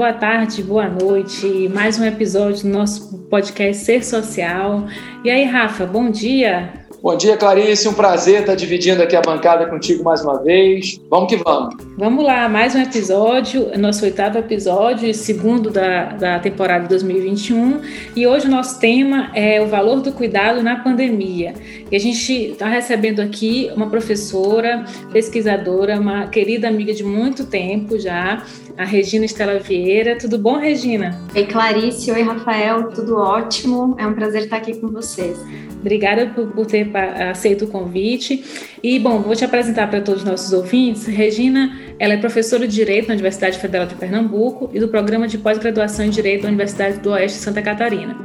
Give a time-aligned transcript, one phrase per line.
[0.00, 1.68] boa tarde, boa noite.
[1.74, 4.86] Mais um episódio do nosso podcast Ser Social.
[5.22, 6.72] E aí, Rafa, bom dia.
[7.02, 7.86] Bom dia, Clarice.
[7.86, 10.98] Um prazer estar dividindo aqui a bancada contigo mais uma vez.
[11.08, 11.74] Vamos que vamos.
[11.98, 17.80] Vamos lá, mais um episódio, nosso oitavo episódio, segundo da, da temporada 2021.
[18.16, 21.54] E hoje o nosso tema é o valor do cuidado na pandemia.
[21.90, 27.98] E a gente está recebendo aqui uma professora, pesquisadora, uma querida amiga de muito tempo
[27.98, 28.42] já,
[28.76, 30.16] a Regina Estela Vieira.
[30.16, 31.18] Tudo bom, Regina?
[31.34, 32.10] Oi, Clarice.
[32.10, 32.88] Oi, Rafael.
[32.90, 33.94] Tudo ótimo.
[33.98, 35.38] É um prazer estar aqui com vocês.
[35.80, 36.90] Obrigada por, por ter
[37.30, 38.44] aceito o convite.
[38.82, 41.06] E, bom, vou te apresentar para todos os nossos ouvintes.
[41.06, 45.38] Regina, ela é professora de Direito na Universidade Federal de Pernambuco e do Programa de
[45.38, 48.16] Pós-Graduação em Direito da Universidade do Oeste de Santa Catarina.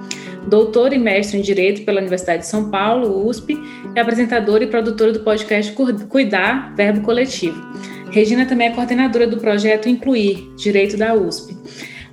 [0.47, 3.57] Doutora e mestre em Direito pela Universidade de São Paulo, USP,
[3.95, 5.73] e apresentadora e produtora do podcast
[6.07, 7.59] Cuidar, Verbo Coletivo.
[8.15, 11.53] Regina também é coordenadora do projeto Incluir, Direito da USP.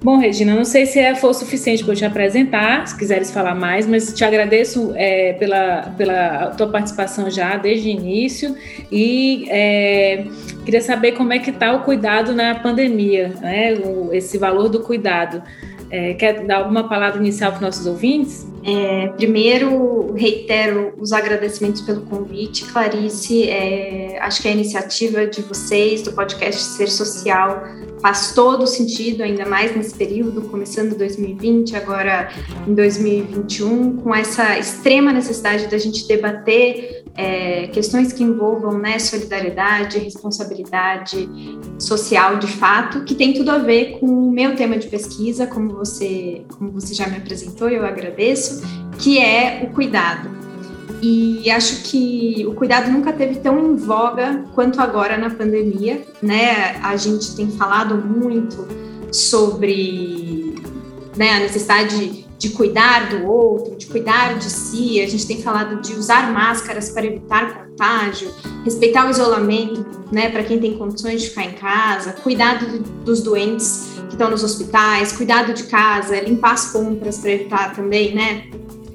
[0.03, 3.55] Bom, Regina, não sei se é, for suficiente para eu te apresentar, se quiseres falar
[3.55, 8.57] mais, mas te agradeço é, pela, pela tua participação já desde o início
[8.91, 10.25] e é,
[10.65, 13.75] queria saber como é que está o cuidado na pandemia, né?
[13.75, 15.41] O, esse valor do cuidado.
[15.93, 18.47] É, quer dar alguma palavra inicial para os nossos ouvintes?
[18.65, 23.51] É, primeiro, reitero os agradecimentos pelo convite, Clarice.
[23.51, 27.63] É, acho que a iniciativa de vocês, do podcast Ser Social,
[28.01, 32.31] faz todo sentido, ainda mais nesse período, começando 2020, agora
[32.67, 39.99] em 2021, com essa extrema necessidade da gente debater é, questões que envolvam né, solidariedade,
[39.99, 41.29] responsabilidade
[41.79, 45.75] social de fato, que tem tudo a ver com o meu tema de pesquisa, como
[45.75, 48.63] você, como você já me apresentou, eu agradeço,
[48.99, 50.31] que é o cuidado.
[51.03, 56.77] E acho que o cuidado nunca teve tão em voga quanto agora na pandemia, né?
[56.81, 58.69] A gente tem falado muito
[59.11, 60.55] sobre
[61.17, 65.01] né, a necessidade de cuidar do outro, de cuidar de si.
[65.01, 70.43] A gente tem falado de usar máscaras para evitar contágio, respeitar o isolamento, né, para
[70.43, 75.55] quem tem condições de ficar em casa, cuidado dos doentes que estão nos hospitais, cuidado
[75.55, 78.51] de casa, limpar as compras para evitar também, né,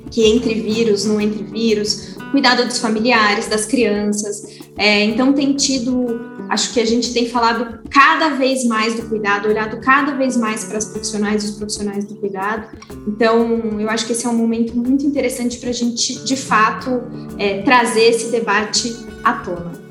[0.10, 4.60] que entre vírus, não entre vírus, cuidado dos familiares, das crianças.
[4.78, 6.20] É, então tem tido,
[6.50, 10.64] acho que a gente tem falado cada vez mais do cuidado, olhado cada vez mais
[10.64, 12.68] para as profissionais e os profissionais do cuidado.
[13.08, 17.02] Então eu acho que esse é um momento muito interessante para a gente, de fato,
[17.38, 19.87] é, trazer esse debate à tona.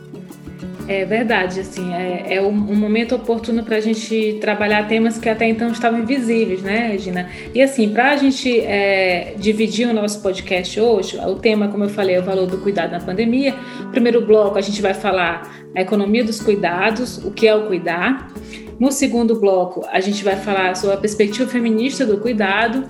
[0.89, 5.29] É verdade, assim, é, é um, um, momento oportuno para a gente trabalhar temas que
[5.29, 7.29] até então estavam invisíveis, né, Regina?
[7.53, 11.89] E assim, para a gente é, dividir o nosso podcast hoje, o tema, como eu
[11.89, 13.53] falei, é o valor do cuidado na pandemia.
[13.91, 18.33] primeiro bloco, a gente vai falar a economia dos cuidados, o que é o cuidar.
[18.79, 22.85] No segundo bloco, a gente vai falar sobre a perspectiva feminista do cuidado.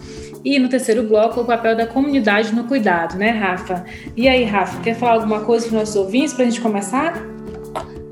[0.44, 3.84] E no terceiro bloco, o papel da comunidade no cuidado, né, Rafa?
[4.14, 7.35] E aí, Rafa, quer falar alguma coisa para os nossos ouvintes para a gente começar?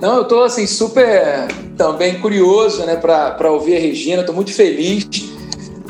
[0.01, 1.47] Não, eu estou assim super
[1.77, 4.21] também curioso, né, para ouvir a Regina.
[4.21, 5.07] Estou muito feliz.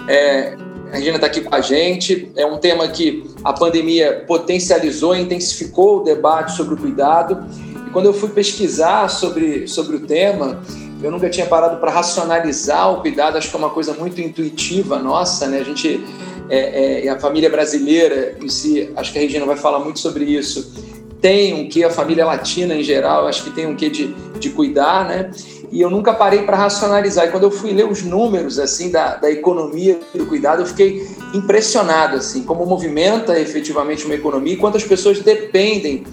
[0.09, 0.57] É,
[0.93, 2.31] a Regina está aqui com a gente.
[2.37, 7.47] É um tema que a pandemia potencializou, intensificou o debate sobre o cuidado.
[7.87, 10.63] E quando eu fui pesquisar sobre, sobre o tema,
[11.03, 13.37] eu nunca tinha parado para racionalizar o cuidado.
[13.37, 15.61] Acho que é uma coisa muito intuitiva nossa, né?
[15.61, 16.05] A gente
[16.51, 20.25] é, é, a família brasileira em si, acho que a Regina vai falar muito sobre
[20.25, 20.94] isso
[21.25, 24.51] tem um que a família latina em geral, acho que tem um que de, de
[24.51, 25.31] cuidar, né?
[25.73, 27.27] E eu nunca parei para racionalizar.
[27.27, 31.09] E quando eu fui ler os números assim da, da economia do cuidado, eu fiquei
[31.33, 36.05] impressionado assim, como movimenta efetivamente uma economia e quantas pessoas dependem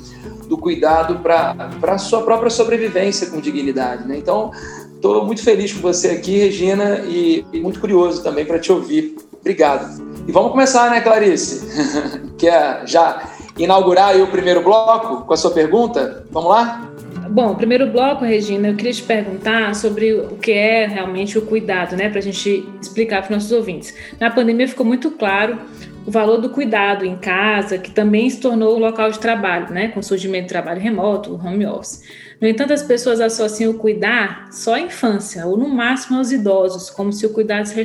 [0.47, 4.15] do cuidado para a sua própria sobrevivência com dignidade, né?
[4.18, 4.51] Então,
[4.95, 9.18] estou muito feliz com você aqui, Regina, e, e muito curioso também para te ouvir.
[9.41, 10.01] Obrigado.
[10.25, 11.68] E vamos começar, né, Clarice?
[12.39, 16.25] que é já inaugurar o primeiro bloco com a sua pergunta?
[16.31, 16.91] Vamos lá?
[17.29, 21.95] Bom, primeiro bloco, Regina, eu queria te perguntar sobre o que é realmente o cuidado,
[21.95, 23.95] né, para a gente explicar para os nossos ouvintes.
[24.19, 25.57] Na pandemia ficou muito claro
[26.05, 29.87] o valor do cuidado em casa, que também se tornou o local de trabalho, né,
[29.87, 32.03] com o surgimento do trabalho remoto, o home office.
[32.41, 36.89] No entanto, as pessoas associam o cuidar só à infância, ou no máximo aos idosos,
[36.89, 37.75] como se o cuidado se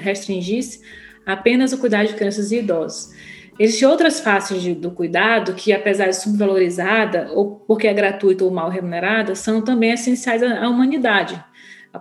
[0.00, 0.80] restringisse
[1.24, 3.10] apenas ao cuidar de crianças e idosos.
[3.58, 8.50] Existem outras faces de, do cuidado que, apesar de subvalorizada, ou porque é gratuita ou
[8.50, 11.42] mal remunerada, são também essenciais à, à humanidade.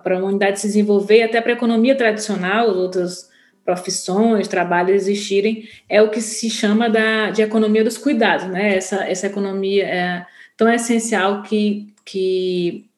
[0.04, 3.30] Para a humanidade se desenvolver, até para a economia tradicional, outras
[3.66, 8.78] profissões, trabalhos existirem, é o que se chama da, de economia dos cuidados, né?
[8.78, 10.26] Essa, essa economia é
[10.56, 12.90] tão essencial que, que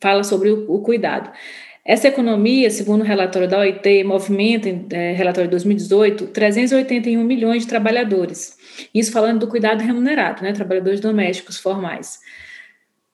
[0.00, 1.30] fala sobre o, o cuidado.
[1.84, 7.68] Essa economia, segundo o relatório da OIT, movimenta, é, relatório de 2018, 381 milhões de
[7.68, 8.56] trabalhadores.
[8.94, 12.20] Isso falando do cuidado remunerado, né, trabalhadores domésticos formais.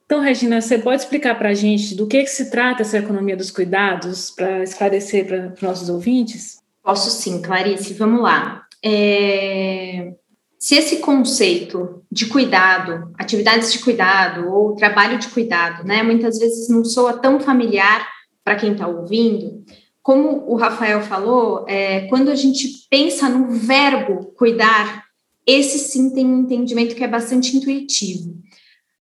[0.04, 3.36] Então, Regina, você pode explicar para a gente do que, que se trata essa economia
[3.36, 6.58] dos cuidados, para esclarecer para os nossos ouvintes?
[6.82, 8.64] Posso sim, Clarice, vamos lá.
[8.84, 10.12] É...
[10.58, 16.68] Se esse conceito de cuidado, atividades de cuidado ou trabalho de cuidado, né, muitas vezes
[16.68, 18.17] não soa tão familiar
[18.48, 19.62] para quem está ouvindo,
[20.02, 25.04] como o Rafael falou, é, quando a gente pensa no verbo cuidar,
[25.46, 28.34] esse sim tem um entendimento que é bastante intuitivo.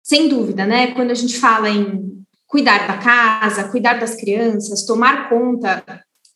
[0.03, 0.89] Sem dúvida, né?
[0.95, 5.85] Quando a gente fala em cuidar da casa, cuidar das crianças, tomar conta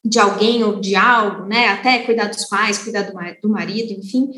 [0.04, 1.66] de alguém ou de algo, né?
[1.66, 3.12] Até cuidar dos pais, cuidar do,
[3.42, 4.28] do marido, enfim.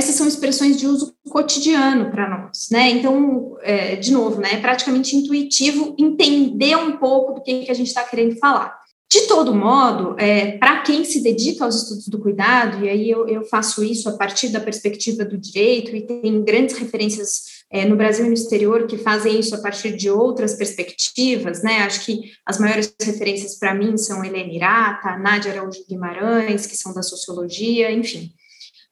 [0.00, 2.88] Essas são expressões de uso cotidiano para nós, né?
[2.88, 4.54] Então, é, de novo, né?
[4.54, 8.80] É praticamente intuitivo entender um pouco do que, que a gente está querendo falar.
[9.12, 13.28] De todo modo, é, para quem se dedica aos estudos do cuidado, e aí eu,
[13.28, 17.94] eu, faço isso a partir da perspectiva do direito, e tem grandes referências é, no
[17.94, 21.82] Brasil e no exterior que fazem isso a partir de outras perspectivas, né?
[21.82, 26.94] Acho que as maiores referências para mim são Helena Irata, Nádia Araújo Guimarães, que são
[26.94, 28.32] da sociologia, enfim.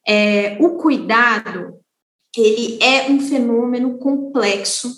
[0.08, 1.74] É, o cuidado,
[2.36, 4.92] ele é um fenômeno complexo,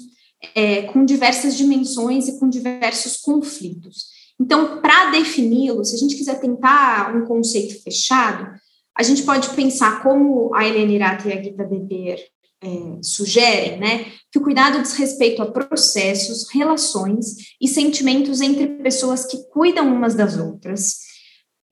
[0.54, 4.06] é, com diversas dimensões e com diversos conflitos.
[4.40, 8.50] Então, para defini-lo, se a gente quiser tentar um conceito fechado,
[8.96, 12.18] a gente pode pensar como a Helena Irata e a Gita Weber
[12.62, 19.24] é, sugerem, né, que o cuidado diz respeito a processos, relações e sentimentos entre pessoas
[19.24, 21.09] que cuidam umas das outras.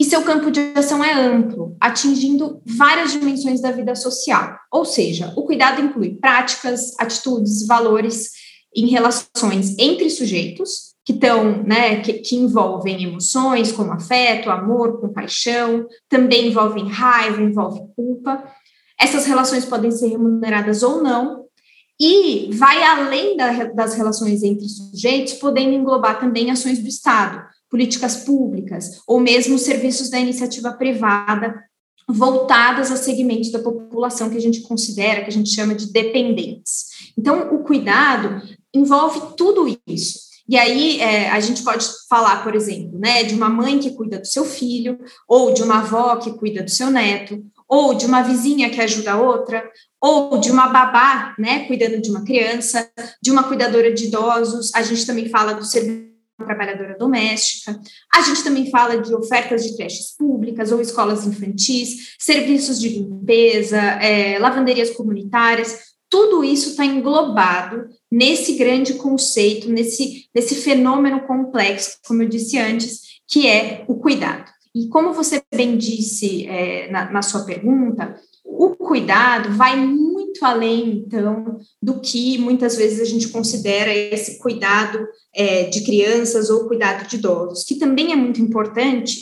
[0.01, 4.57] E seu campo de ação é amplo, atingindo várias dimensões da vida social.
[4.71, 8.31] Ou seja, o cuidado inclui práticas, atitudes, valores
[8.75, 15.87] em relações entre sujeitos, que estão, né, que, que, envolvem emoções como afeto, amor, compaixão,
[16.09, 18.45] também envolvem raiva, envolve culpa,
[19.01, 21.45] essas relações podem ser remuneradas ou não,
[22.01, 28.17] e vai além da, das relações entre sujeitos, podendo englobar também ações do Estado, políticas
[28.17, 31.55] públicas, ou mesmo serviços da iniciativa privada
[32.09, 36.87] voltadas a segmentos da população que a gente considera, que a gente chama de dependentes.
[37.17, 38.43] Então, o cuidado
[38.75, 40.29] envolve tudo isso.
[40.49, 44.19] E aí é, a gente pode falar, por exemplo, né, de uma mãe que cuida
[44.19, 44.99] do seu filho,
[45.29, 49.13] ou de uma avó que cuida do seu neto, ou de uma vizinha que ajuda
[49.13, 49.71] a outra,
[50.01, 52.91] ou de uma babá, né, cuidando de uma criança,
[53.23, 54.75] de uma cuidadora de idosos.
[54.75, 56.08] A gente também fala do serviço
[56.45, 57.79] trabalhadora doméstica.
[58.13, 63.79] A gente também fala de ofertas de creches públicas ou escolas infantis, serviços de limpeza,
[63.79, 65.89] é, lavanderias comunitárias.
[66.09, 73.01] Tudo isso está englobado nesse grande conceito, nesse, nesse fenômeno complexo, como eu disse antes,
[73.27, 74.51] que é o cuidado.
[74.75, 78.15] E como você bem disse é, na, na sua pergunta,
[78.51, 85.07] o cuidado vai muito além, então, do que muitas vezes a gente considera esse cuidado
[85.35, 89.21] é, de crianças ou cuidado de idosos, que também é muito importante,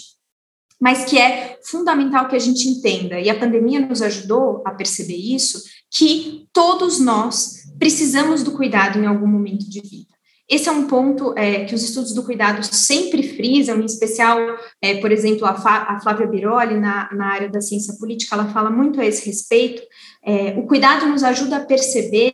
[0.80, 5.16] mas que é fundamental que a gente entenda, e a pandemia nos ajudou a perceber
[5.16, 10.15] isso, que todos nós precisamos do cuidado em algum momento de vida.
[10.48, 14.38] Esse é um ponto é, que os estudos do cuidado sempre frisam, em especial,
[14.80, 18.70] é, por exemplo, a, a, Flávia Biroli, na, na área da ciência política, ela fala
[18.70, 19.82] muito a esse respeito.
[20.24, 22.32] É, o cuidado nos ajuda a perceber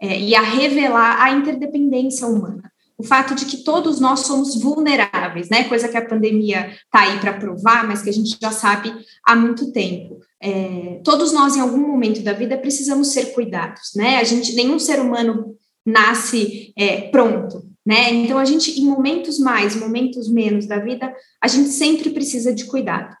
[0.00, 2.72] é, e a revelar a interdependência humana.
[2.96, 5.64] O fato de que todos nós somos vulneráveis, né?
[5.64, 8.94] Coisa que a pandemia está aí para provar, mas que a gente já sabe
[9.24, 10.20] há muito tempo.
[10.40, 14.18] É, todos nós, em algum momento da vida, precisamos ser cuidados, né?
[14.18, 18.12] A gente, nenhum ser humano nasce é, pronto, né?
[18.12, 22.64] Então a gente, em momentos mais, momentos menos da vida, a gente sempre precisa de
[22.64, 23.14] cuidado.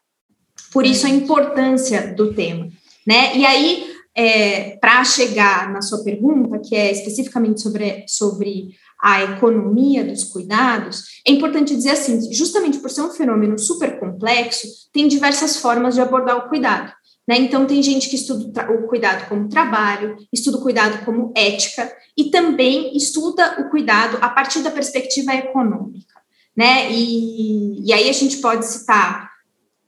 [0.72, 2.68] Por isso a importância do tema,
[3.06, 3.36] né?
[3.36, 8.70] E aí, é, para chegar na sua pergunta, que é especificamente sobre, sobre
[9.02, 14.68] a economia dos cuidados, é importante dizer assim, justamente por ser um fenômeno super complexo,
[14.92, 16.92] tem diversas formas de abordar o cuidado.
[17.26, 17.38] Né?
[17.38, 22.30] Então, tem gente que estuda o cuidado como trabalho, estuda o cuidado como ética, e
[22.30, 26.20] também estuda o cuidado a partir da perspectiva econômica.
[26.56, 26.90] Né?
[26.92, 29.30] E, e aí a gente pode citar,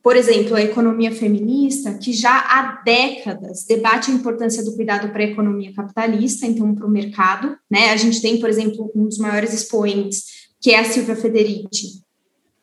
[0.02, 5.22] por exemplo, a economia feminista, que já há décadas debate a importância do cuidado para
[5.22, 7.56] a economia capitalista, então para o mercado.
[7.70, 7.90] Né?
[7.90, 10.24] A gente tem, por exemplo, um dos maiores expoentes,
[10.60, 12.02] que é a Silvia Federici,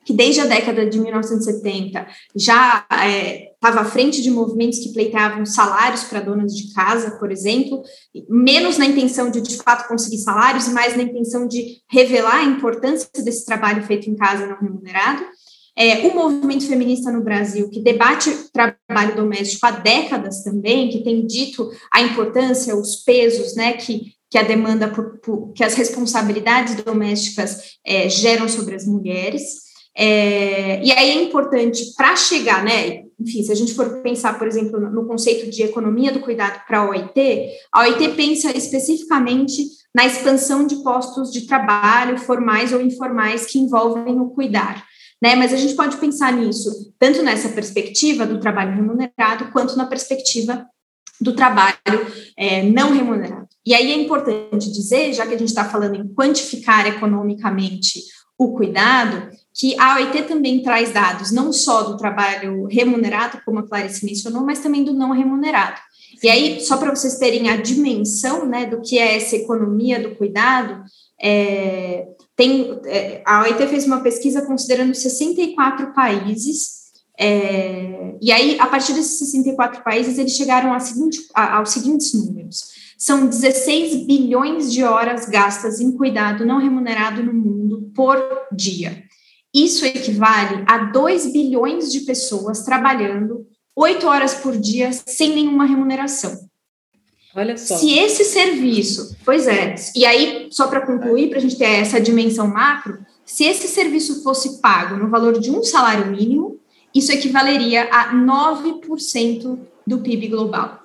[0.04, 5.46] que desde a década de 1970 já é, estava à frente de movimentos que pleiteavam
[5.46, 7.84] salários para donas de casa, por exemplo,
[8.28, 13.08] menos na intenção de de fato conseguir salários mais na intenção de revelar a importância
[13.24, 15.24] desse trabalho feito em casa não remunerado.
[15.78, 21.26] É, o movimento feminista no Brasil, que debate trabalho doméstico há décadas também, que tem
[21.26, 26.76] dito a importância, os pesos, né, que, que a demanda, por, por, que as responsabilidades
[26.84, 29.72] domésticas é, geram sobre as mulheres.
[29.96, 33.04] É, e aí é importante para chegar, né?
[33.22, 36.80] Enfim, se a gente for pensar, por exemplo, no conceito de economia do cuidado para
[36.80, 39.64] a OIT, a OIT pensa especificamente
[39.94, 44.84] na expansão de postos de trabalho formais ou informais que envolvem o cuidar.
[45.22, 45.36] Né?
[45.36, 50.66] Mas a gente pode pensar nisso tanto nessa perspectiva do trabalho remunerado, quanto na perspectiva
[51.20, 51.76] do trabalho
[52.36, 53.48] é, não remunerado.
[53.64, 58.02] E aí é importante dizer, já que a gente está falando em quantificar economicamente
[58.36, 63.68] o cuidado, que a OIT também traz dados não só do trabalho remunerado, como a
[63.68, 65.80] Clarice mencionou, mas também do não remunerado.
[66.24, 70.16] E aí, só para vocês terem a dimensão né, do que é essa economia do
[70.16, 70.84] cuidado,
[71.22, 76.82] é, tem, é, a OIT fez uma pesquisa considerando 64 países,
[77.20, 82.72] é, e aí, a partir desses 64 países, eles chegaram seguinte, a, aos seguintes números.
[82.98, 88.18] São 16 bilhões de horas gastas em cuidado não remunerado no mundo por
[88.52, 89.04] dia.
[89.54, 96.50] Isso equivale a 2 bilhões de pessoas trabalhando 8 horas por dia sem nenhuma remuneração.
[97.36, 97.78] Olha só.
[97.78, 102.00] Se esse serviço, pois é, e aí, só para concluir, para a gente ter essa
[102.00, 106.60] dimensão macro, se esse serviço fosse pago no valor de um salário mínimo,
[106.94, 110.82] isso equivaleria a 9% do PIB global.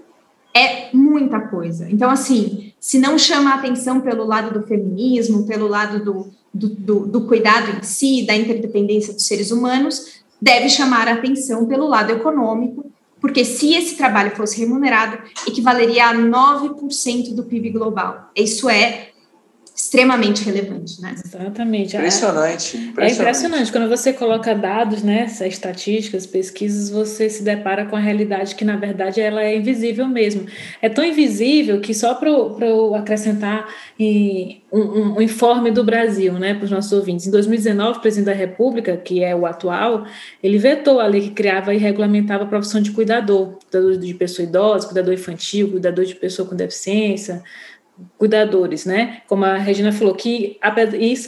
[0.54, 1.90] É muita coisa.
[1.90, 6.68] Então, assim, se não chama a atenção pelo lado do feminismo, pelo lado do, do,
[6.68, 11.86] do, do cuidado em si, da interdependência dos seres humanos, deve chamar a atenção pelo
[11.86, 18.30] lado econômico, porque se esse trabalho fosse remunerado, equivaleria a 9% do PIB global.
[18.36, 19.08] Isso é
[19.76, 21.14] extremamente relevante, né?
[21.22, 21.94] Exatamente.
[21.94, 22.98] Impressionante, impressionante.
[22.98, 23.70] É impressionante.
[23.70, 28.76] Quando você coloca dados, né, estatísticas, pesquisas, você se depara com a realidade que, na
[28.76, 30.46] verdade, ela é invisível mesmo.
[30.80, 33.68] É tão invisível que só para eu acrescentar
[34.00, 37.26] um, um, um, informe do Brasil, né, para os nossos ouvintes.
[37.26, 40.06] Em 2019, o presidente da República, que é o atual,
[40.42, 44.48] ele vetou a lei que criava e regulamentava a profissão de cuidador, cuidador de pessoa
[44.48, 47.42] idosa, cuidador infantil, cuidador de pessoa com deficiência,
[48.18, 49.22] cuidadores, né?
[49.26, 50.58] Como a Regina falou, que,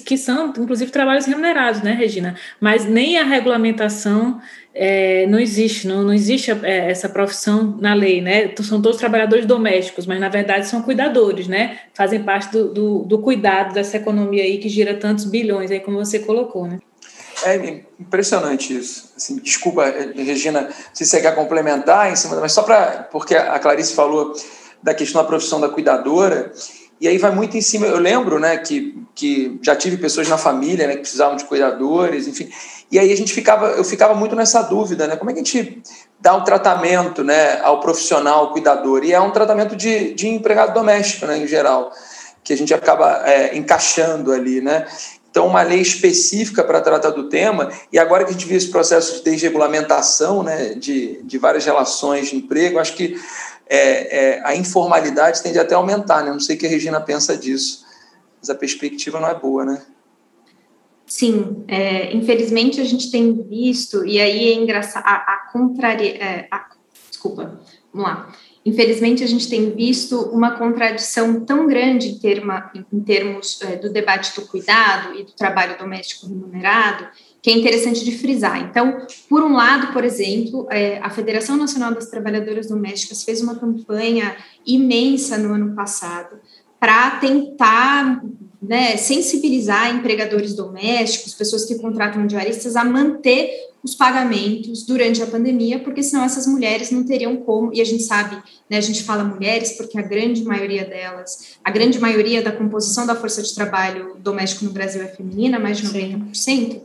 [0.05, 2.37] que são, inclusive, trabalhos remunerados, né, Regina?
[2.61, 4.41] Mas nem a regulamentação
[4.75, 8.53] é, não existe, não, não existe é, essa profissão na lei, né?
[8.63, 11.79] São todos trabalhadores domésticos, mas na verdade são cuidadores, né?
[11.95, 15.99] Fazem parte do, do, do cuidado dessa economia aí que gira tantos bilhões aí, como
[15.99, 16.79] você colocou, né?
[17.45, 17.57] É
[18.01, 19.13] impressionante isso.
[19.17, 19.85] Assim, desculpa,
[20.15, 24.33] Regina, se você quer complementar em cima, mas só para porque a Clarice falou
[24.83, 26.53] da questão da profissão da cuidadora.
[27.01, 27.87] E aí vai muito em cima.
[27.87, 32.27] Eu lembro, né, que, que já tive pessoas na família, né, que precisavam de cuidadores,
[32.27, 32.49] enfim.
[32.91, 35.45] E aí a gente ficava, eu ficava muito nessa dúvida, né, como é que a
[35.45, 35.83] gente
[36.19, 39.05] dá um tratamento, né, ao profissional cuidador?
[39.05, 41.93] E é um tratamento de, de empregado doméstico, né, em geral,
[42.43, 44.87] que a gente acaba é, encaixando ali, né.
[45.31, 48.71] Então, uma lei específica para tratar do tema, e agora que a gente viu esse
[48.71, 53.17] processo de desregulamentação né, de, de várias relações de emprego, acho que
[53.69, 56.31] é, é, a informalidade tende até a aumentar, né?
[56.31, 57.85] Não sei o que a Regina pensa disso,
[58.41, 59.83] mas a perspectiva não é boa, né?
[61.07, 66.49] Sim, é, infelizmente a gente tem visto, e aí é engraçado, a, a contraria, é,
[67.09, 67.61] desculpa,
[67.93, 68.33] vamos lá.
[68.65, 73.91] Infelizmente a gente tem visto uma contradição tão grande em, terma, em termos é, do
[73.91, 77.09] debate do cuidado e do trabalho doméstico remunerado,
[77.43, 78.61] que é interessante de frisar.
[78.63, 83.57] Então, por um lado, por exemplo, é, a Federação Nacional das Trabalhadoras Domésticas fez uma
[83.57, 86.37] campanha imensa no ano passado
[86.81, 88.23] para tentar
[88.61, 95.79] né, sensibilizar empregadores domésticos, pessoas que contratam diaristas, a manter os pagamentos durante a pandemia,
[95.79, 98.37] porque senão essas mulheres não teriam como, e a gente sabe,
[98.69, 103.07] né, a gente fala mulheres porque a grande maioria delas, a grande maioria da composição
[103.07, 106.81] da força de trabalho doméstico no Brasil é feminina, mais de 90%.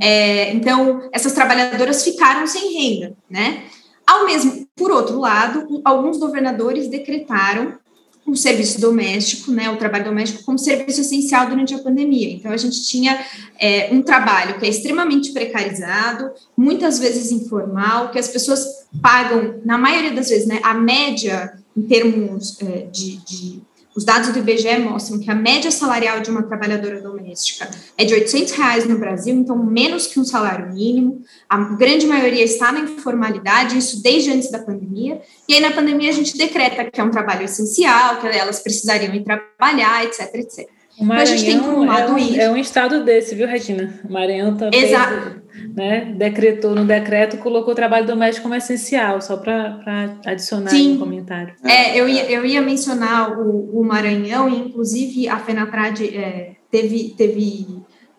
[0.00, 3.64] É, então, essas trabalhadoras ficaram sem renda, né?
[4.06, 7.78] Ao mesmo, por outro lado, alguns governadores decretaram
[8.30, 12.30] o serviço doméstico, né, o trabalho doméstico como serviço essencial durante a pandemia.
[12.30, 13.24] Então, a gente tinha
[13.58, 19.76] é, um trabalho que é extremamente precarizado, muitas vezes informal, que as pessoas pagam, na
[19.76, 23.62] maioria das vezes, né, a média em termos é, de, de
[23.94, 27.68] Os dados do IBGE mostram que a média salarial de uma trabalhadora doméstica
[27.98, 31.22] é de 800 reais no Brasil, então menos que um salário mínimo.
[31.48, 35.20] A grande maioria está na informalidade, isso desde antes da pandemia.
[35.48, 39.12] E aí, na pandemia, a gente decreta que é um trabalho essencial, que elas precisariam
[39.12, 40.68] ir trabalhar, etc, etc.
[40.98, 43.34] O Maranhão então, a gente tem por um lado é um, é um estado desse,
[43.34, 44.00] viu, Regina?
[44.08, 44.84] O Maranhão também.
[44.84, 45.40] Exato
[45.74, 50.94] né, decretou no decreto, colocou o trabalho doméstico como essencial, só para adicionar Sim.
[50.94, 51.54] um comentário.
[51.64, 57.14] É, eu ia, eu ia mencionar o, o Maranhão, e inclusive a FENATRAD é, teve,
[57.16, 57.66] teve,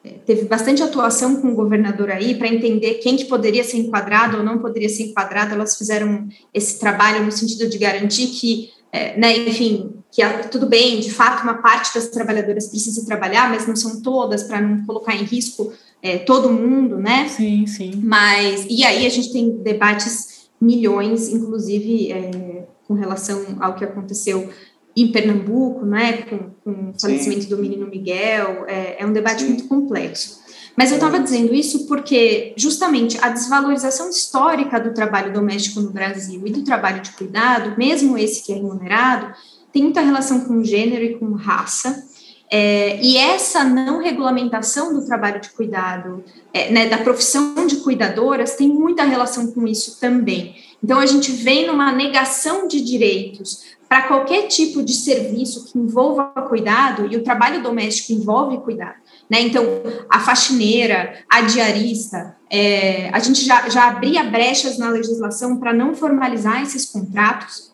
[0.04, 4.38] é, teve bastante atuação com o governador aí para entender quem que poderia ser enquadrado
[4.38, 5.54] ou não poderia ser enquadrado.
[5.54, 11.00] Elas fizeram esse trabalho no sentido de garantir que, é, né, enfim, que tudo bem,
[11.00, 15.16] de fato, uma parte das trabalhadoras precisa trabalhar, mas não são todas, para não colocar
[15.16, 17.27] em risco é, todo mundo, né?
[17.27, 18.01] Sim, sim.
[18.03, 24.50] Mas, e aí a gente tem debates milhões, inclusive é, com relação ao que aconteceu
[24.96, 27.50] em Pernambuco, né, com, com o falecimento sim.
[27.50, 29.48] do menino Miguel, é, é um debate sim.
[29.48, 30.41] muito complexo.
[30.75, 36.41] Mas eu estava dizendo isso porque, justamente, a desvalorização histórica do trabalho doméstico no Brasil
[36.46, 39.34] e do trabalho de cuidado, mesmo esse que é remunerado,
[39.72, 42.05] tem muita relação com gênero e com raça.
[42.53, 46.22] É, e essa não regulamentação do trabalho de cuidado,
[46.53, 50.53] é, né, da profissão de cuidadoras, tem muita relação com isso também.
[50.84, 56.25] Então, a gente vem numa negação de direitos para qualquer tipo de serviço que envolva
[56.50, 58.96] cuidado, e o trabalho doméstico envolve cuidado.
[59.29, 59.41] Né?
[59.41, 59.63] Então,
[60.10, 65.96] a faxineira, a diarista, é, a gente já, já abria brechas na legislação para não
[65.96, 67.71] formalizar esses contratos,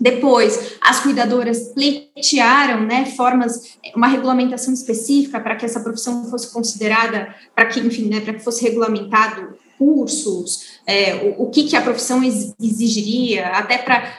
[0.00, 7.34] depois, as cuidadoras pleitearam né, formas, uma regulamentação específica para que essa profissão fosse considerada,
[7.54, 11.82] para que, enfim, né, para que fosse regulamentado cursos, é, o, o que, que a
[11.82, 14.10] profissão exigiria, até para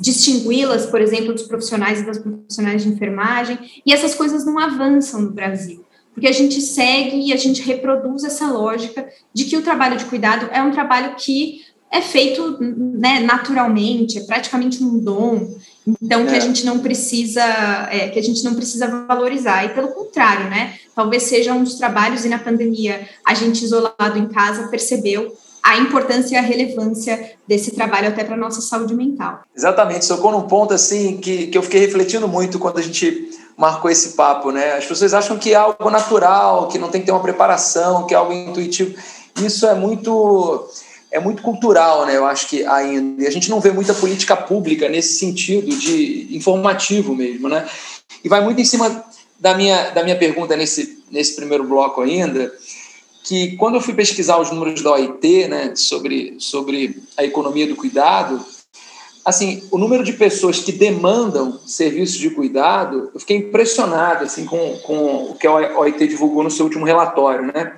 [0.00, 5.20] distingui-las, por exemplo, dos profissionais e das profissionais de enfermagem, e essas coisas não avançam
[5.20, 9.60] no Brasil porque a gente segue e a gente reproduz essa lógica de que o
[9.60, 11.65] trabalho de cuidado é um trabalho que
[11.96, 15.54] é feito né, naturalmente, é praticamente um dom,
[16.02, 16.26] então é.
[16.26, 16.40] que a é.
[16.40, 17.42] gente não precisa,
[17.90, 19.64] é, que a gente não precisa valorizar.
[19.64, 20.74] E pelo contrário, né?
[20.94, 26.36] Talvez sejam uns trabalhos e na pandemia a gente isolado em casa percebeu a importância
[26.36, 29.42] e a relevância desse trabalho até para a nossa saúde mental.
[29.54, 33.90] Exatamente, tocou num ponto assim que, que eu fiquei refletindo muito quando a gente marcou
[33.90, 34.74] esse papo, né?
[34.74, 38.14] As pessoas acham que é algo natural, que não tem que ter uma preparação, que
[38.14, 38.94] é algo intuitivo.
[39.44, 40.68] Isso é muito
[41.10, 42.16] é muito cultural, né?
[42.16, 43.24] Eu acho que ainda.
[43.24, 47.68] E a gente não vê muita política pública nesse sentido de informativo mesmo, né?
[48.24, 49.04] E vai muito em cima
[49.38, 52.52] da minha, da minha pergunta nesse, nesse primeiro bloco ainda,
[53.24, 57.76] que quando eu fui pesquisar os números da OIT, né, sobre, sobre a economia do
[57.76, 58.44] cuidado,
[59.24, 64.78] assim, o número de pessoas que demandam serviços de cuidado, eu fiquei impressionado assim com,
[64.78, 67.74] com o que a OIT divulgou no seu último relatório, né?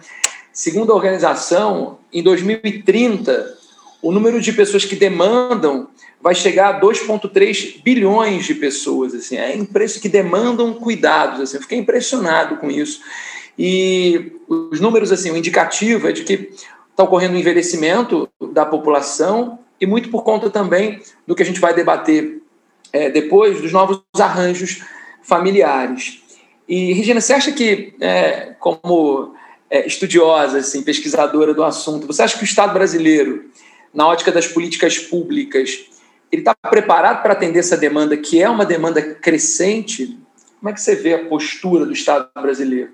[0.59, 3.57] Segundo a organização, em 2030,
[4.03, 5.87] o número de pessoas que demandam
[6.21, 9.15] vai chegar a 2,3 bilhões de pessoas.
[9.15, 11.41] Assim, é impresso que demandam cuidados.
[11.41, 13.01] Assim, eu fiquei impressionado com isso.
[13.57, 16.51] E os números, assim, o indicativo é de que
[16.91, 21.61] está ocorrendo um envelhecimento da população e muito por conta também do que a gente
[21.61, 22.43] vai debater
[22.93, 24.83] é, depois, dos novos arranjos
[25.23, 26.21] familiares.
[26.69, 29.38] E, Regina, você acha que, é, como
[29.71, 33.51] é, estudiosa, assim, pesquisadora do assunto, você acha que o Estado brasileiro,
[33.93, 35.87] na ótica das políticas públicas,
[36.33, 40.19] ele está preparado para atender essa demanda, que é uma demanda crescente?
[40.59, 42.93] Como é que você vê a postura do Estado brasileiro?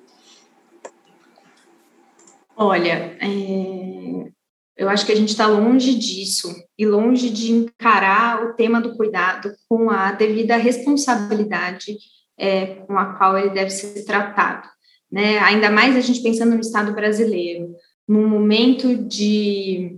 [2.56, 4.30] Olha, é,
[4.76, 8.96] eu acho que a gente está longe disso e longe de encarar o tema do
[8.96, 11.96] cuidado com a devida responsabilidade
[12.38, 14.73] é, com a qual ele deve ser tratado
[15.14, 15.38] né?
[15.38, 19.96] Ainda mais a gente pensando no Estado brasileiro, num momento de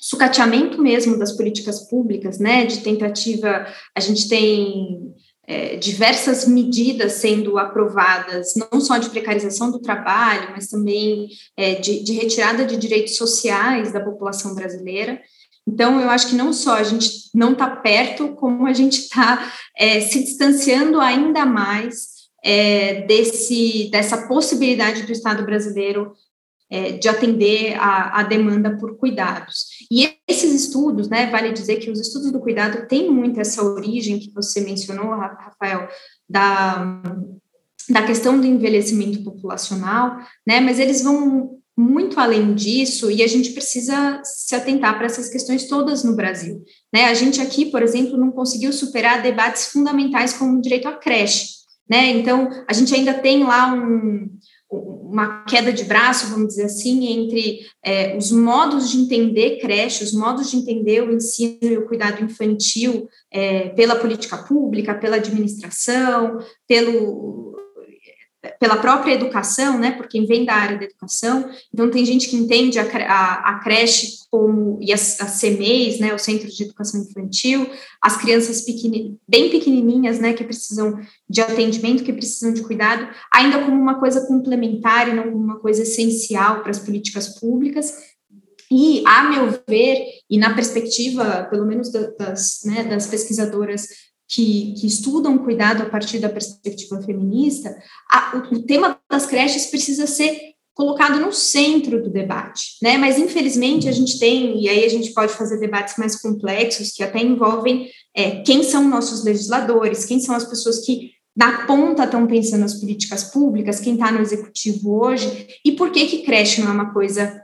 [0.00, 2.66] sucateamento mesmo das políticas públicas, né?
[2.66, 5.14] De tentativa, a gente tem
[5.46, 12.02] é, diversas medidas sendo aprovadas, não só de precarização do trabalho, mas também é, de,
[12.02, 15.20] de, retirada de direitos sociais da população brasileira.
[15.64, 19.52] Então, eu acho que não só a gente não está perto, como a gente está
[19.76, 22.17] é, se distanciando ainda mais
[22.48, 26.14] é, desse, dessa possibilidade do Estado brasileiro
[26.70, 29.66] é, de atender a, a, demanda por cuidados.
[29.92, 34.18] E esses estudos, né, vale dizer que os estudos do cuidado têm muito essa origem
[34.18, 35.88] que você mencionou, Rafael,
[36.26, 37.02] da,
[37.90, 43.50] da questão do envelhecimento populacional, né, mas eles vão muito além disso e a gente
[43.50, 46.64] precisa se atentar para essas questões todas no Brasil.
[46.90, 47.04] Né?
[47.04, 51.57] A gente aqui, por exemplo, não conseguiu superar debates fundamentais como o direito à creche.
[51.88, 52.10] Né?
[52.10, 54.28] Então, a gente ainda tem lá um,
[54.70, 60.12] uma queda de braço, vamos dizer assim, entre é, os modos de entender creche, os
[60.12, 66.38] modos de entender o ensino e o cuidado infantil é, pela política pública, pela administração,
[66.66, 67.47] pelo
[68.60, 72.36] pela própria educação, né, por quem vem da área da educação, então tem gente que
[72.36, 77.00] entende a, a, a creche como, e as, as CMEs, né, os Centros de Educação
[77.00, 77.68] Infantil,
[78.00, 83.64] as crianças pequeni, bem pequenininhas, né, que precisam de atendimento, que precisam de cuidado, ainda
[83.64, 87.92] como uma coisa complementar e não como uma coisa essencial para as políticas públicas,
[88.70, 93.88] e, a meu ver, e na perspectiva, pelo menos das, né, das pesquisadoras
[94.28, 97.74] que, que, estudam cuidado a partir da perspectiva feminista,
[98.10, 100.38] a, o, o, tema das creches precisa ser
[100.74, 102.98] colocado no centro do debate, né?
[102.98, 107.02] Mas infelizmente a gente tem, e aí a gente pode fazer debates mais complexos que
[107.02, 112.26] até envolvem é, quem são nossos legisladores, quem são as pessoas que na ponta estão
[112.26, 116.68] pensando as políticas públicas, quem está no executivo hoje, e por que que creche não
[116.68, 117.42] é uma coisa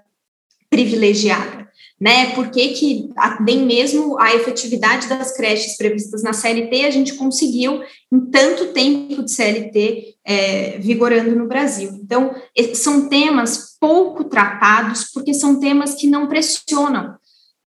[0.68, 1.63] privilegiada?
[2.00, 2.32] Né?
[2.34, 7.80] Por que, que nem mesmo a efetividade das creches previstas na CLT a gente conseguiu
[8.12, 11.90] em tanto tempo de CLT é, vigorando no Brasil?
[12.02, 12.34] Então,
[12.74, 17.14] são temas pouco tratados, porque são temas que não pressionam,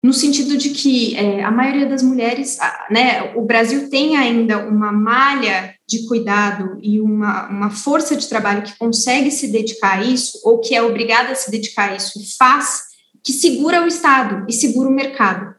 [0.05, 2.59] no sentido de que é, a maioria das mulheres,
[2.91, 8.63] né, o Brasil tem ainda uma malha de cuidado e uma, uma força de trabalho
[8.63, 12.21] que consegue se dedicar a isso, ou que é obrigada a se dedicar a isso
[12.21, 12.83] e faz
[13.25, 15.55] que segura o Estado e segura o mercado.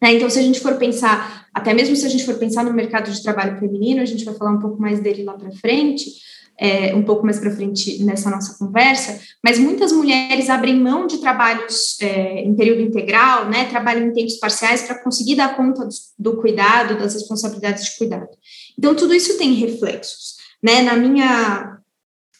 [0.00, 0.14] Né?
[0.14, 3.10] Então, se a gente for pensar, até mesmo se a gente for pensar no mercado
[3.10, 6.10] de trabalho feminino, a gente vai falar um pouco mais dele lá para frente,
[6.56, 11.18] é, um pouco mais para frente nessa nossa conversa, mas muitas mulheres abrem mão de
[11.18, 15.94] trabalhos é, em período integral, né, trabalham em tempos parciais para conseguir dar conta do,
[16.18, 18.28] do, cuidado, das responsabilidades de cuidado.
[18.78, 20.36] Então, tudo isso tem reflexos.
[20.62, 20.82] Né?
[20.82, 21.78] Na minha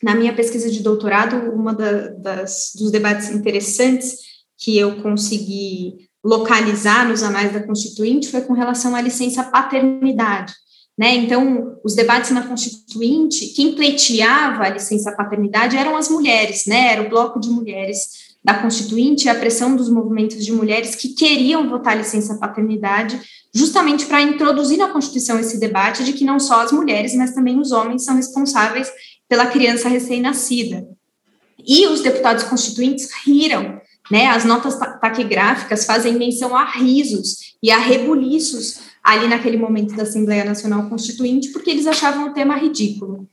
[0.03, 4.31] na minha pesquisa de doutorado, uma da, das, dos debates interessantes
[4.62, 10.55] que eu consegui localizar nos anais da Constituinte foi com relação à licença paternidade.
[10.96, 11.16] Né?
[11.16, 16.92] Então, os debates na Constituinte, quem pleiteava a licença paternidade eram as mulheres, né?
[16.92, 21.68] era o bloco de mulheres da Constituinte, a pressão dos movimentos de mulheres que queriam
[21.68, 23.20] votar licença paternidade,
[23.55, 27.59] justamente para introduzir na Constituição esse debate de que não só as mulheres, mas também
[27.59, 28.88] os homens são responsáveis
[29.29, 30.87] pela criança recém-nascida.
[31.64, 33.81] E os deputados constituintes riram
[34.12, 34.27] né?
[34.27, 40.44] As notas taquigráficas fazem menção a risos e a rebuliços ali naquele momento da Assembleia
[40.44, 43.27] Nacional Constituinte, porque eles achavam o tema ridículo.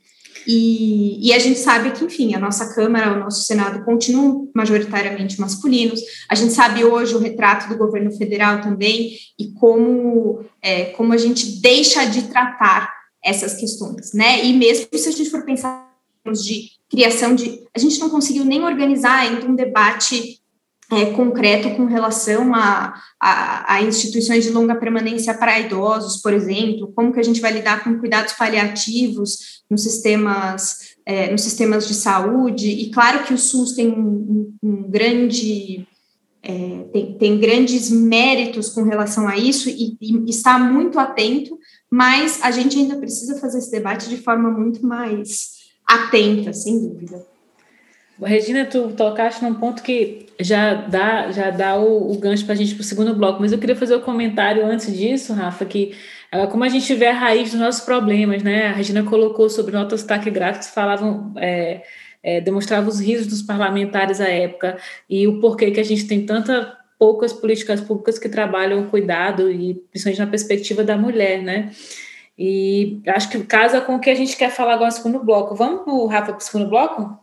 [0.46, 5.38] E, e, a gente sabe que, enfim, a nossa Câmara, o nosso Senado continuam majoritariamente
[5.38, 6.00] masculinos.
[6.30, 11.18] A gente sabe hoje o retrato do governo federal também e como, é, como a
[11.18, 12.90] gente deixa de tratar
[13.22, 14.42] essas questões, né?
[14.42, 15.90] E mesmo se a gente for pensar
[16.32, 17.60] de criação de.
[17.76, 20.39] A gente não conseguiu nem organizar ainda um debate
[20.90, 26.92] é, concreto com relação a, a, a, instituições de longa permanência para idosos, por exemplo,
[26.94, 31.94] como que a gente vai lidar com cuidados paliativos nos sistemas, é, nos sistemas de
[31.94, 35.86] saúde, e claro que o SUS tem um, um grande...
[36.42, 41.58] É, tem, tem, grandes méritos com relação a isso e, e está muito atento,
[41.90, 45.50] mas a gente ainda precisa fazer esse debate de forma muito mais
[45.86, 47.26] atenta, sem dúvida.
[48.22, 52.56] Regina, tu tocaste num ponto que já dá, já dá o, o gancho para a
[52.56, 55.94] gente para o segundo bloco, mas eu queria fazer um comentário antes disso, Rafa, que
[56.34, 58.68] uh, como a gente vê a raiz dos nossos problemas, né?
[58.68, 61.82] A Regina colocou sobre notas taquigráficas que falavam, é,
[62.22, 66.24] é, demonstravam os risos dos parlamentares à época e o porquê que a gente tem
[66.24, 71.70] tanta poucas políticas públicas que trabalham o cuidado e principalmente na perspectiva da mulher, né?
[72.38, 75.54] E acho que casa com o que a gente quer falar agora no segundo bloco.
[75.54, 77.18] Vamos, Rafa, para o segundo bloco?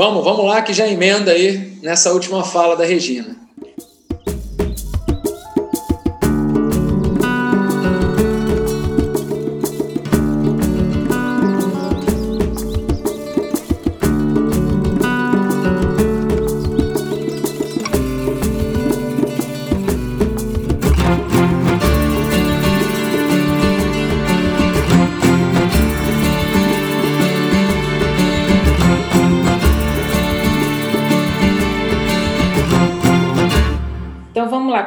[0.00, 3.36] Vamos, vamos lá, que já emenda aí nessa última fala da Regina.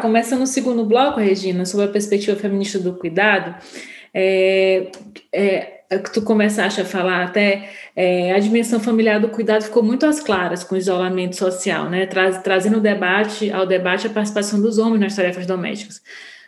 [0.03, 3.55] Começa no segundo bloco, Regina, sobre a perspectiva feminista do cuidado.
[4.13, 4.91] é,
[5.31, 9.81] é, é que tu começaste a falar até, é, a dimensão familiar do cuidado ficou
[9.81, 12.05] muito às claras com o isolamento social, né?
[12.05, 16.01] Traz, trazendo o debate, ao debate a participação dos homens nas tarefas domésticas.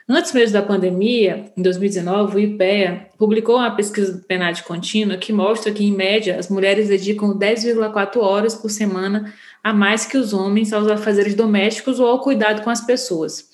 [0.07, 5.71] Antes mesmo da pandemia, em 2019, o IPEA publicou uma pesquisa PNAD contínua que mostra
[5.71, 10.71] que, em média, as mulheres dedicam 10,4 horas por semana a mais que os homens
[10.71, 13.49] aos afazeres domésticos ou ao cuidado com as pessoas.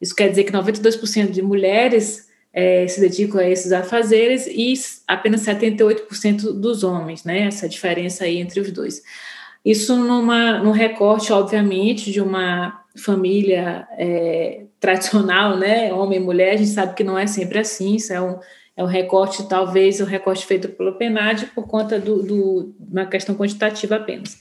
[0.00, 4.74] Isso quer dizer que 92% de mulheres é, se dedicam a esses afazeres e
[5.06, 7.42] apenas 78% dos homens, né?
[7.42, 9.00] Essa diferença aí entre os dois.
[9.64, 16.56] Isso numa, num recorte, obviamente, de uma família é, tradicional, né, homem e mulher, a
[16.56, 18.38] gente sabe que não é sempre assim, isso é um,
[18.76, 23.06] é um recorte, talvez um recorte feito pelo PENAD por conta de do, do, uma
[23.06, 24.38] questão quantitativa apenas.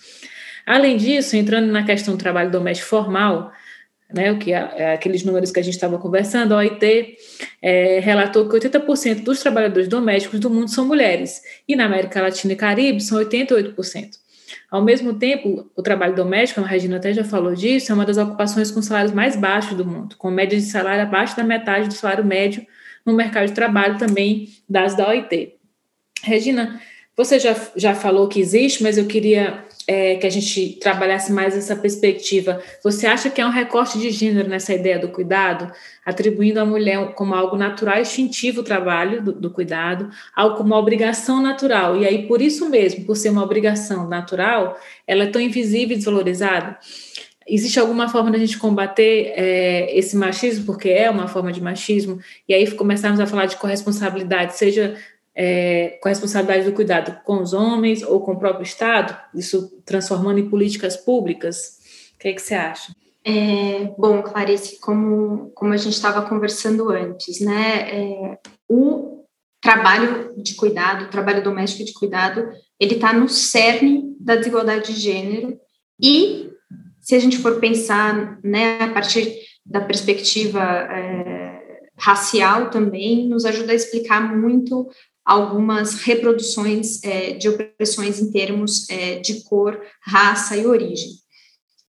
[0.65, 3.51] Além disso, entrando na questão do trabalho doméstico formal,
[4.13, 7.17] né, o que é, é aqueles números que a gente estava conversando, a OIT
[7.61, 12.53] é, relatou que 80% dos trabalhadores domésticos do mundo são mulheres, e na América Latina
[12.53, 14.22] e Caribe são 88%.
[14.73, 18.17] Ao mesmo tempo, o trabalho doméstico, a Regina até já falou disso, é uma das
[18.17, 21.93] ocupações com salários mais baixos do mundo, com média de salário abaixo da metade do
[21.93, 22.65] salário médio
[23.05, 25.53] no mercado de trabalho também das da OIT.
[26.23, 26.81] Regina,
[27.15, 31.56] você já, já falou que existe, mas eu queria é, que a gente trabalhasse mais
[31.56, 32.62] essa perspectiva.
[32.84, 35.72] Você acha que é um recorte de gênero nessa ideia do cuidado,
[36.06, 40.69] atribuindo à mulher como algo natural e instintivo o trabalho do, do, cuidado, algo como
[40.69, 45.28] uma obrigação natural, e aí por isso mesmo, por ser uma obrigação natural, ela é
[45.28, 46.78] tão invisível e desvalorizada?
[47.46, 52.19] Existe alguma forma da gente combater é, esse machismo, porque é uma forma de machismo,
[52.48, 54.96] e aí começarmos a falar de corresponsabilidade, seja
[55.36, 59.82] é, com a responsabilidade do cuidado com os homens ou com o próprio Estado, isso
[59.86, 61.80] transformando em políticas públicas?
[62.15, 62.93] O que, é que você acha?
[63.26, 69.24] É, bom, Clarice, como, como a gente estava conversando antes, né, é, o
[69.62, 75.00] trabalho de cuidado, o trabalho doméstico de cuidado, ele está no cerne da desigualdade de
[75.00, 75.58] gênero
[76.02, 76.50] e,
[77.00, 79.34] se a gente for pensar, né, a partir
[79.65, 81.63] da perspectiva é,
[81.98, 84.89] racial também, nos ajuda a explicar muito
[85.25, 91.12] algumas reproduções é, de opressões em termos é, de cor, raça e origem.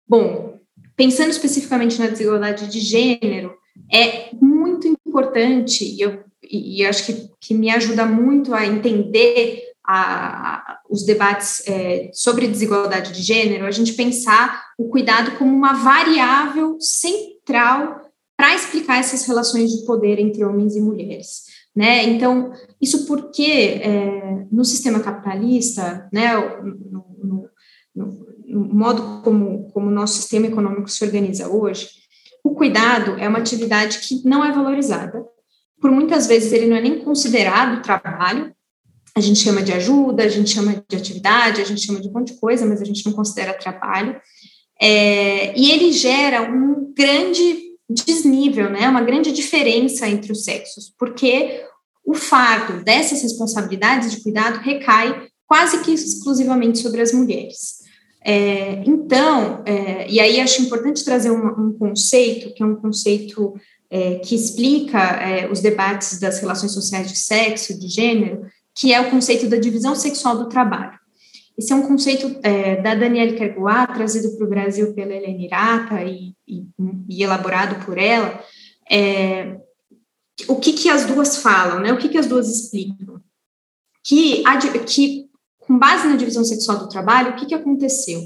[0.07, 0.59] Bom,
[0.95, 3.53] pensando especificamente na desigualdade de gênero,
[3.91, 10.79] é muito importante, e eu e acho que, que me ajuda muito a entender a,
[10.89, 16.77] os debates é, sobre desigualdade de gênero, a gente pensar o cuidado como uma variável
[16.79, 18.01] central
[18.35, 21.46] para explicar essas relações de poder entre homens e mulheres.
[21.77, 22.05] Né?
[22.05, 23.43] Então, isso porque
[23.83, 27.49] é, no sistema capitalista, né, no, no,
[27.93, 31.87] no, no modo como, como o nosso sistema econômico se organiza hoje,
[32.43, 35.23] o cuidado é uma atividade que não é valorizada.
[35.79, 38.51] Por muitas vezes ele não é nem considerado trabalho,
[39.15, 42.11] a gente chama de ajuda, a gente chama de atividade, a gente chama de um
[42.11, 44.19] monte de coisa, mas a gente não considera trabalho.
[44.81, 51.63] É, e ele gera um grande desnível, né, uma grande diferença entre os sexos, porque
[52.07, 57.79] o fardo dessas responsabilidades de cuidado recai quase que exclusivamente sobre as mulheres.
[58.23, 63.53] É, então, é, e aí acho importante trazer um, um, conceito, que é um conceito
[63.89, 68.41] é, que explica é, os debates das relações sociais de sexo, de gênero,
[68.73, 70.97] que é o conceito da divisão sexual do trabalho.
[71.57, 76.03] Esse é um conceito é, da Danielle Kergoat, trazido para o Brasil pela Helena Irata
[76.03, 76.63] e, e,
[77.09, 78.41] e elaborado por ela.
[78.89, 79.57] É,
[80.47, 81.91] o que, que as duas falam, né?
[81.91, 83.21] O que, que as duas explicam?
[84.04, 84.43] Que,
[84.86, 88.21] que, com base na divisão sexual do trabalho, o que, que aconteceu?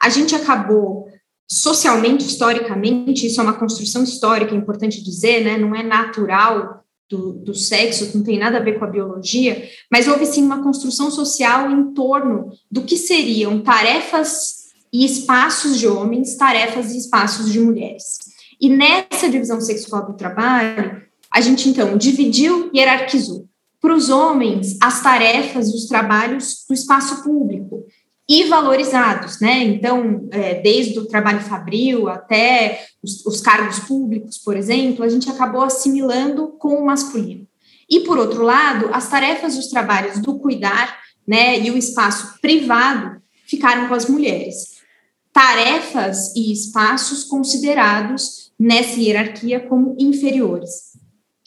[0.00, 1.08] A gente acabou
[1.48, 5.56] socialmente, historicamente, isso é uma construção histórica, é importante dizer, né?
[5.56, 10.08] Não é natural do, do, sexo, não tem nada a ver com a biologia, mas
[10.08, 16.36] houve sim uma construção social em torno do que seriam tarefas e espaços de homens,
[16.36, 18.18] tarefas e espaços de mulheres.
[18.60, 21.05] E nessa divisão sexual do trabalho,
[21.36, 23.46] a gente então dividiu e hierarquizou.
[23.78, 27.84] Para os homens, as tarefas e os trabalhos do espaço público
[28.26, 29.62] e valorizados, né?
[29.62, 35.28] Então, é, desde o trabalho fabril até os, os cargos públicos, por exemplo, a gente
[35.28, 37.46] acabou assimilando com o masculino.
[37.86, 42.40] E, por outro lado, as tarefas e os trabalhos do cuidar, né, e o espaço
[42.40, 44.76] privado ficaram com as mulheres.
[45.34, 50.95] Tarefas e espaços considerados nessa hierarquia como inferiores.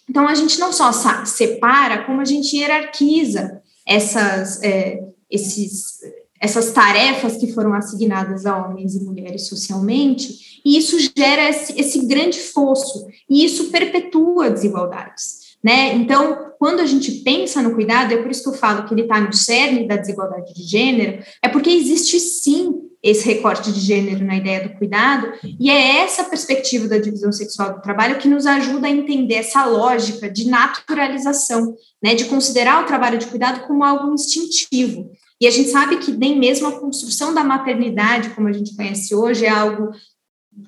[0.10, 0.92] Então, a gente não só
[1.24, 6.00] separa, como a gente hierarquiza essas, é, esses,
[6.42, 12.06] essas tarefas que foram assignadas a homens e mulheres socialmente, e isso gera esse, esse
[12.06, 15.50] grande fosso, e isso perpetua desigualdades.
[15.64, 15.94] Né?
[15.94, 19.04] Então, quando a gente pensa no cuidado, é por isso que eu falo que ele
[19.04, 24.26] está no cerne da desigualdade de gênero, é porque existe sim esse recorte de gênero
[24.26, 28.46] na ideia do cuidado, e é essa perspectiva da divisão sexual do trabalho que nos
[28.46, 33.84] ajuda a entender essa lógica de naturalização, né, de considerar o trabalho de cuidado como
[33.84, 35.12] algo instintivo.
[35.42, 39.16] E a gente sabe que nem mesmo a construção da maternidade, como a gente conhece
[39.16, 39.92] hoje, é algo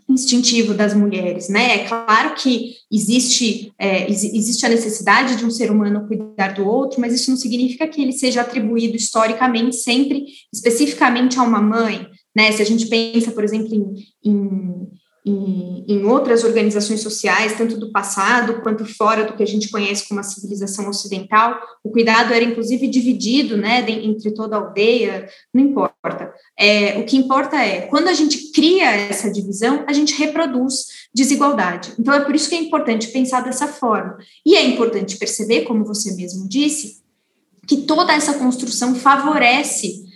[0.07, 1.75] instintivo das mulheres, né?
[1.75, 7.01] É claro que existe, é, existe a necessidade de um ser humano cuidar do outro,
[7.01, 12.51] mas isso não significa que ele seja atribuído historicamente sempre especificamente a uma mãe, né?
[12.51, 14.87] Se a gente pensa, por exemplo, em, em
[15.23, 20.19] em, outras organizações sociais, tanto do passado quanto fora do que a gente conhece como
[20.19, 21.59] a civilização ocidental.
[21.83, 26.33] O cuidado era, inclusive, dividido né, entre toda a aldeia, não importa.
[26.57, 31.93] É, o que importa é, quando a gente cria essa divisão, a gente reproduz desigualdade.
[31.99, 34.17] Então, é por isso que é importante pensar dessa forma.
[34.43, 37.01] E é importante perceber, como você mesmo disse,
[37.67, 40.10] que toda essa construção favorece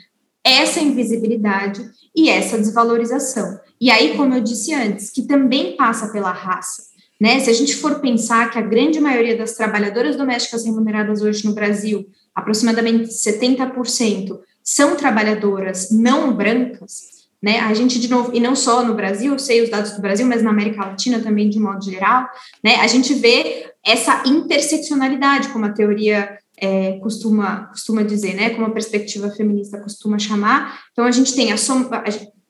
[0.45, 3.59] essa invisibilidade e essa desvalorização.
[3.81, 6.83] E aí, como eu disse antes, que também passa pela raça.
[7.19, 7.39] Né?
[7.39, 11.53] Se a gente for pensar que a grande maioria das trabalhadoras domésticas remuneradas hoje no
[11.53, 17.59] Brasil, aproximadamente 70%, são trabalhadoras não brancas, né?
[17.59, 20.25] A gente, de novo, e não só no Brasil, eu sei os dados do Brasil,
[20.25, 22.27] mas na América Latina também, de modo geral,
[22.63, 22.77] né?
[22.77, 28.49] A gente vê essa interseccionalidade, como a teoria é, costuma, costuma dizer, né?
[28.51, 30.81] Como a perspectiva feminista costuma chamar.
[30.91, 31.89] Então, a gente tem a, som,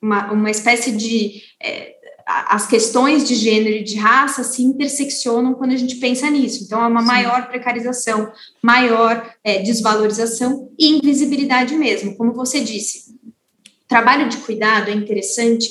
[0.02, 1.42] uma, uma espécie de.
[1.62, 1.96] É,
[2.28, 6.64] as questões de gênero e de raça se interseccionam quando a gente pensa nisso.
[6.64, 7.08] Então, há uma Sim.
[7.08, 8.32] maior precarização,
[8.64, 12.18] maior é, desvalorização e invisibilidade mesmo.
[12.18, 15.70] Como você disse, o trabalho de cuidado é interessante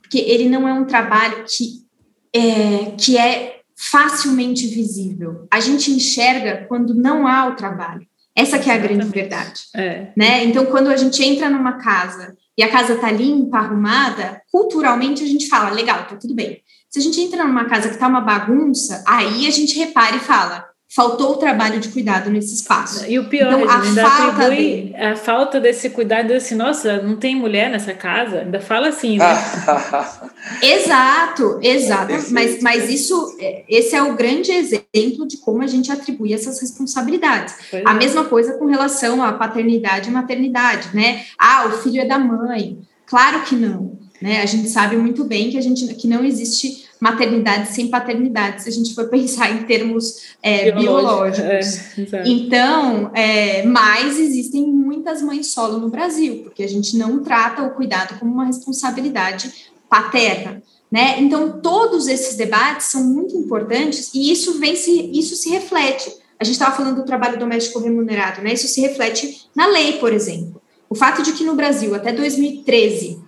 [0.00, 1.84] porque ele não é um trabalho que
[2.32, 5.46] é, que é facilmente visível.
[5.50, 8.06] A gente enxerga quando não há o trabalho.
[8.34, 9.62] Essa que é a grande verdade.
[9.74, 10.08] É.
[10.16, 10.44] Né?
[10.44, 15.26] Então, quando a gente entra numa casa e a casa tá limpa, arrumada, culturalmente a
[15.26, 16.60] gente fala, legal, tá tudo bem.
[16.90, 20.20] Se a gente entra numa casa que tá uma bagunça, aí a gente repara e
[20.20, 23.04] fala, faltou o trabalho de cuidado nesse espaço.
[23.06, 24.96] E o pior, então, a ainda falta atribui de...
[24.96, 28.38] a falta desse cuidado, assim, nossa, não tem mulher nessa casa?
[28.38, 29.26] Ainda fala assim, né?
[30.62, 32.14] exato, exato.
[32.30, 33.36] Mas, mas isso,
[33.68, 37.54] esse é o grande exemplo de como a gente atribui essas responsabilidades.
[37.70, 37.94] Pois a é.
[37.94, 41.26] mesma coisa com relação à paternidade e maternidade, né?
[41.38, 42.78] Ah, o filho é da mãe.
[43.04, 43.98] Claro que não.
[44.18, 44.40] Né?
[44.40, 48.68] A gente sabe muito bem que a gente que não existe maternidade sem paternidade, se
[48.68, 51.80] a gente for pensar em termos é, biológicos.
[52.12, 57.62] É, então, é, mas existem muitas mães solo no Brasil, porque a gente não trata
[57.62, 59.52] o cuidado como uma responsabilidade
[59.88, 60.62] paterna.
[60.90, 61.20] Né?
[61.20, 66.12] Então, todos esses debates são muito importantes e isso vem se, isso se reflete.
[66.38, 68.52] A gente estava falando do trabalho doméstico remunerado, né?
[68.52, 70.60] Isso se reflete na lei, por exemplo.
[70.88, 73.20] O fato de que no Brasil, até 2013,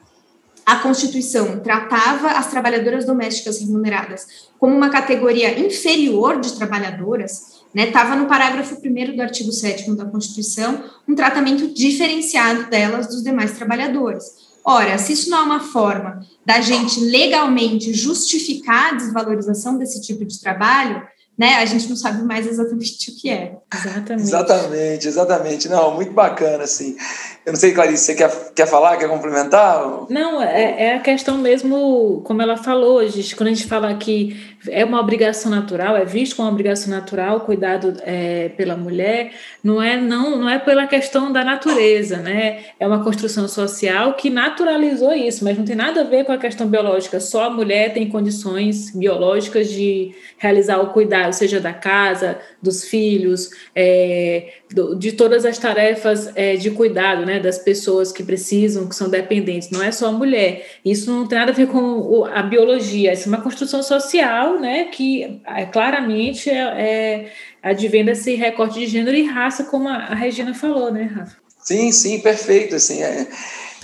[0.68, 8.20] a Constituição tratava as trabalhadoras domésticas remuneradas como uma categoria inferior de trabalhadoras, estava né,
[8.20, 14.26] no parágrafo 1 do artigo 7 da Constituição, um tratamento diferenciado delas dos demais trabalhadores.
[14.62, 20.22] Ora, se isso não é uma forma da gente legalmente justificar a desvalorização desse tipo
[20.26, 21.02] de trabalho,
[21.38, 23.56] né, a gente não sabe mais exatamente o que é.
[23.72, 24.22] Exatamente.
[24.22, 25.68] Exatamente, exatamente.
[25.68, 26.96] Não, muito bacana, assim.
[27.48, 30.04] Eu não sei, Clarice, você quer, quer falar, quer complementar?
[30.10, 34.36] Não, é, é a questão mesmo, como ela falou, gente, quando a gente fala que
[34.68, 39.32] é uma obrigação natural, é visto como uma obrigação natural cuidado é, pela mulher,
[39.64, 42.64] não é, não, não é pela questão da natureza, né?
[42.78, 46.38] É uma construção social que naturalizou isso, mas não tem nada a ver com a
[46.38, 47.18] questão biológica.
[47.18, 53.48] Só a mulher tem condições biológicas de realizar o cuidado, seja da casa, dos filhos,
[53.74, 54.54] é,
[54.98, 57.37] de todas as tarefas é, de cuidado, né?
[57.40, 59.70] Das pessoas que precisam, que são dependentes.
[59.70, 60.78] Não é só a mulher.
[60.84, 63.12] Isso não tem nada a ver com a biologia.
[63.12, 68.86] Isso é uma construção social né, que é, claramente é, é, advém desse recorte de
[68.86, 71.36] gênero e raça, como a, Regina falou, né, Rafa?
[71.62, 73.26] Sim, sim, perfeito, assim, é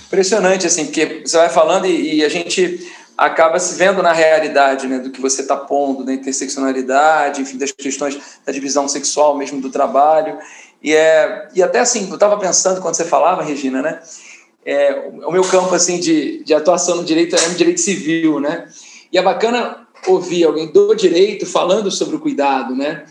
[0.07, 2.79] impressionante, assim, porque você vai falando e, e a gente
[3.17, 7.71] acaba se vendo na realidade, né, do que você está pondo, da interseccionalidade, enfim, das
[7.71, 10.37] questões da divisão sexual mesmo do trabalho,
[10.85, 13.99] e, é, e até assim, eu estava pensando quando você falava, Regina, né,
[14.63, 18.69] é, o meu campo, assim, de, de atuação no direito é no direito civil, né,
[19.11, 23.05] e é bacana ouvir alguém do direito falando sobre o cuidado, né?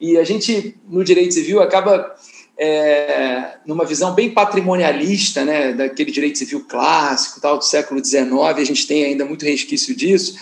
[0.00, 2.14] E a gente, no direito civil, acaba
[2.56, 8.64] é, numa visão bem patrimonialista, né, daquele direito civil clássico, tal, do século XIX, a
[8.64, 10.36] gente tem ainda muito resquício disso,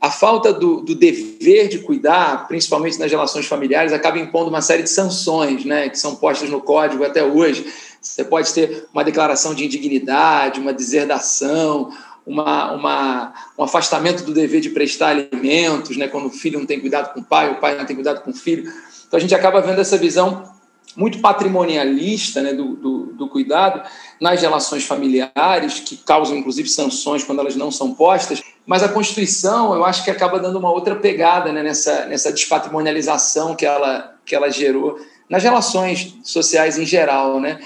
[0.00, 4.82] a falta do, do, dever de cuidar, principalmente nas relações familiares, acaba impondo uma série
[4.82, 7.66] de sanções, né, que são postas no código até hoje.
[8.00, 11.92] Você pode ter uma declaração de indignidade, uma deserdação,
[12.26, 16.80] uma, uma, um afastamento do dever de prestar alimentos, né, quando o filho não tem
[16.80, 18.72] cuidado com o pai, o pai não tem cuidado com o filho.
[19.06, 20.48] Então a gente acaba vendo essa visão
[20.96, 23.82] muito patrimonialista né, do, do, do, cuidado
[24.20, 29.74] nas relações familiares, que causam inclusive sanções quando elas não são postas, mas a Constituição
[29.74, 34.34] eu acho que acaba dando uma outra pegada né, nessa, nessa despatrimonialização que ela, que
[34.34, 34.98] ela gerou
[35.28, 37.40] nas relações sociais em geral.
[37.40, 37.58] Né?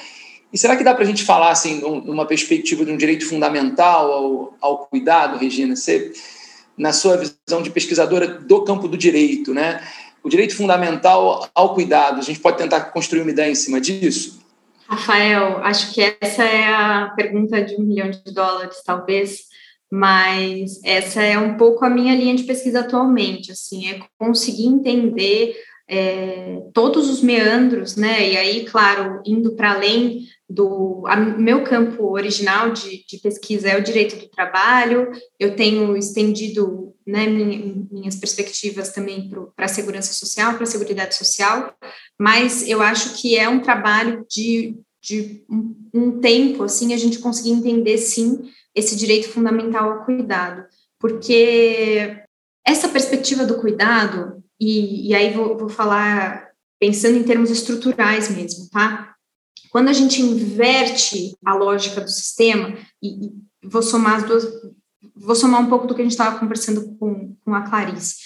[0.53, 4.12] E será que dá para a gente falar assim, numa perspectiva de um direito fundamental
[4.12, 5.74] ao, ao cuidado, Regina?
[5.76, 6.12] Você,
[6.76, 9.80] na sua visão de pesquisadora do campo do direito, né?
[10.24, 12.18] o direito fundamental ao cuidado.
[12.18, 14.42] A gente pode tentar construir uma ideia em cima disso?
[14.88, 19.45] Rafael, acho que essa é a pergunta de um milhão de dólares, talvez,
[19.95, 25.55] mas essa é um pouco a minha linha de pesquisa atualmente, assim, é conseguir entender
[25.88, 28.32] é, todos os meandros, né?
[28.32, 33.78] E aí, claro, indo para além do a, meu campo original de, de, pesquisa é
[33.78, 35.12] o direito do trabalho.
[35.38, 41.14] Eu tenho estendido né, minha, minhas perspectivas também para a segurança social, para a seguridade
[41.14, 41.72] social,
[42.18, 47.20] mas eu acho que é um trabalho de, de um, um tempo assim a gente
[47.20, 48.42] conseguir entender sim
[48.75, 50.64] esse direito fundamental ao cuidado,
[50.99, 52.22] porque
[52.66, 56.49] essa perspectiva do cuidado e, e aí vou, vou falar
[56.81, 59.14] pensando em termos estruturais mesmo, tá?
[59.70, 63.33] Quando a gente inverte a lógica do sistema, e, e
[63.64, 64.45] vou somar as duas,
[65.14, 68.16] vou somar um pouco do que a gente estava conversando com, com a Clarice.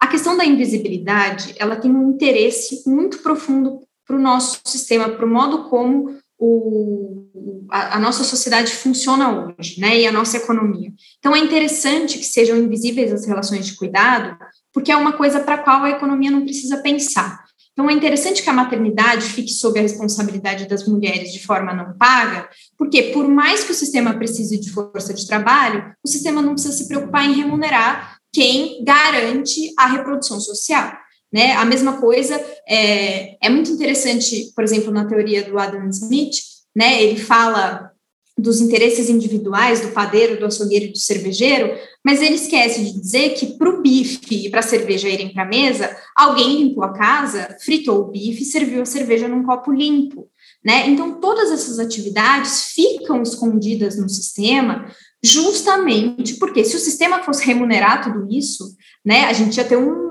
[0.00, 5.24] A questão da invisibilidade, ela tem um interesse muito profundo para o nosso sistema, para
[5.24, 10.92] o modo como o, a, a, nossa sociedade funciona hoje, né, e a nossa economia.
[11.18, 14.36] Então, é interessante que sejam invisíveis as relações de cuidado,
[14.72, 17.44] porque é uma coisa para a qual a economia não precisa pensar.
[17.72, 21.96] Então, é interessante que a maternidade fique sob a responsabilidade das mulheres de forma não
[21.96, 26.54] paga, porque, por mais que o sistema precise de força de trabalho, o sistema não
[26.54, 30.92] precisa se preocupar em remunerar quem garante a reprodução social.
[31.36, 31.52] Né?
[31.52, 36.36] A mesma coisa é, é muito interessante, por exemplo, na teoria do Adam Smith,
[36.74, 37.02] né?
[37.02, 37.92] ele fala
[38.38, 43.34] dos interesses individuais do padeiro, do açougueiro e do cervejeiro, mas ele esquece de dizer
[43.34, 46.94] que para o bife e para a cerveja irem para a mesa, alguém limpou a
[46.94, 50.30] casa, fritou o bife e serviu a cerveja num copo limpo.
[50.64, 50.88] Né?
[50.88, 54.90] Então, todas essas atividades ficam escondidas no sistema,
[55.22, 58.74] justamente porque se o sistema fosse remunerar tudo isso,
[59.04, 60.05] né, a gente ia ter um,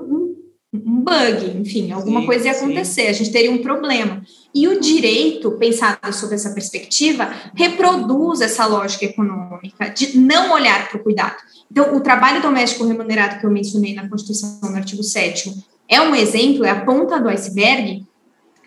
[0.86, 3.08] um, bug, enfim, alguma sim, coisa ia acontecer, sim.
[3.08, 4.22] a gente teria um problema.
[4.54, 10.98] E o direito, pensado sob essa perspectiva, reproduz essa lógica econômica de não olhar para
[10.98, 11.36] o cuidado.
[11.70, 15.52] Então, o trabalho doméstico remunerado que eu mencionei na Constituição, no artigo 7
[15.88, 18.04] é um exemplo, é a ponta do iceberg,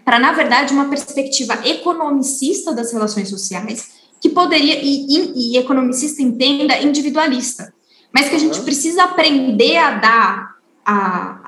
[0.06, 6.22] para, na verdade, uma perspectiva economicista das relações sociais, que poderia, e, e, e economicista
[6.22, 7.74] entenda, individualista,
[8.14, 10.56] mas que a gente precisa aprender a dar,
[10.86, 11.39] a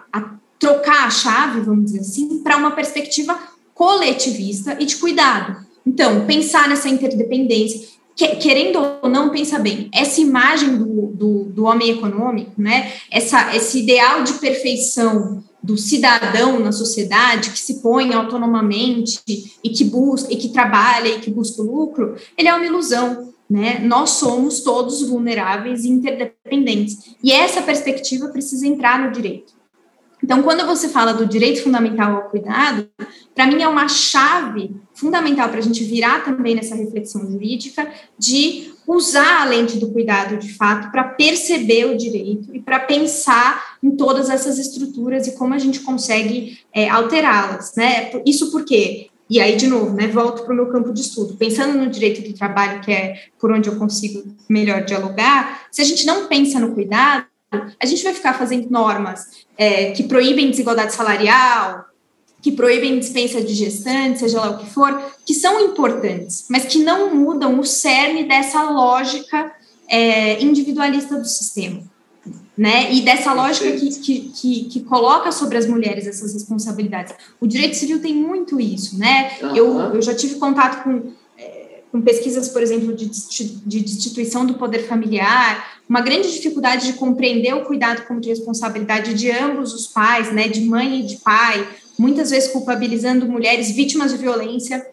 [0.62, 3.38] trocar a chave, vamos dizer assim, para uma perspectiva
[3.74, 5.57] coletivista e de cuidado.
[5.86, 7.89] Então, pensar nessa interdependência,
[8.39, 13.80] querendo ou não, pensa bem, essa imagem do, do, do, homem econômico, né, essa, esse
[13.80, 19.20] ideal de perfeição do cidadão na sociedade que se põe autonomamente
[19.64, 23.34] e que busca e que trabalha e que busca o lucro, ele é uma ilusão.
[23.49, 23.80] Né?
[23.80, 27.16] Nós somos todos vulneráveis e interdependentes.
[27.24, 29.61] E essa perspectiva precisa entrar no direito.
[30.24, 32.88] Então, quando você fala do direito fundamental ao cuidado,
[33.34, 38.72] para mim é uma chave fundamental para a gente virar também nessa reflexão jurídica de
[38.86, 43.91] usar a lente do cuidado de fato para perceber o direito e para pensar em
[43.91, 48.11] todas essas estruturas e como a gente consegue é, alterá-las, né?
[48.26, 51.38] Isso porque e aí, de novo, né, volto para o meu campo de estudo.
[51.38, 55.86] Pensando no direito do trabalho, que é por onde eu consigo melhor dialogar, se a
[55.86, 57.26] gente não pensa no cuidado,
[57.80, 61.86] a gente vai ficar fazendo normas é, que proíbem desigualdade salarial,
[62.41, 66.80] que proíbem dispensa de gestantes, seja lá o que for, que são importantes, mas que
[66.80, 69.51] não mudam o cerne dessa lógica
[69.88, 71.80] é, individualista do sistema.
[72.57, 72.91] Né?
[72.91, 77.14] E dessa lógica que, que, que, que, coloca sobre as mulheres essas responsabilidades.
[77.39, 79.32] O direito civil tem muito isso, né?
[79.41, 79.55] Uhum.
[79.55, 81.14] Eu, eu já tive contato com
[81.91, 87.53] com pesquisas, por exemplo, de, de destituição do poder familiar, uma grande dificuldade de compreender
[87.53, 91.67] o cuidado como de responsabilidade de ambos os pais, né, de mãe e de pai,
[91.99, 94.87] muitas vezes culpabilizando mulheres vítimas de violência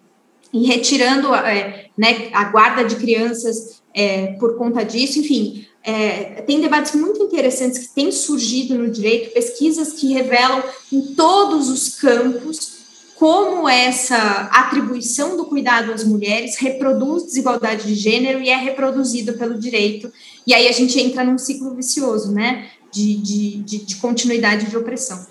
[0.53, 5.21] e retirando é, né, a guarda de crianças é, por conta disso.
[5.21, 11.15] Enfim, é, tem debates muito interessantes que têm surgido no direito, pesquisas que revelam em
[11.15, 12.78] todos os campos
[13.19, 14.17] como essa
[14.53, 20.13] atribuição do cuidado às mulheres reproduz desigualdade de gênero e é reproduzida pelo direito.
[20.47, 22.69] E aí a gente entra num ciclo vicioso, né?
[22.93, 25.27] De, de, de, de continuidade de opressão.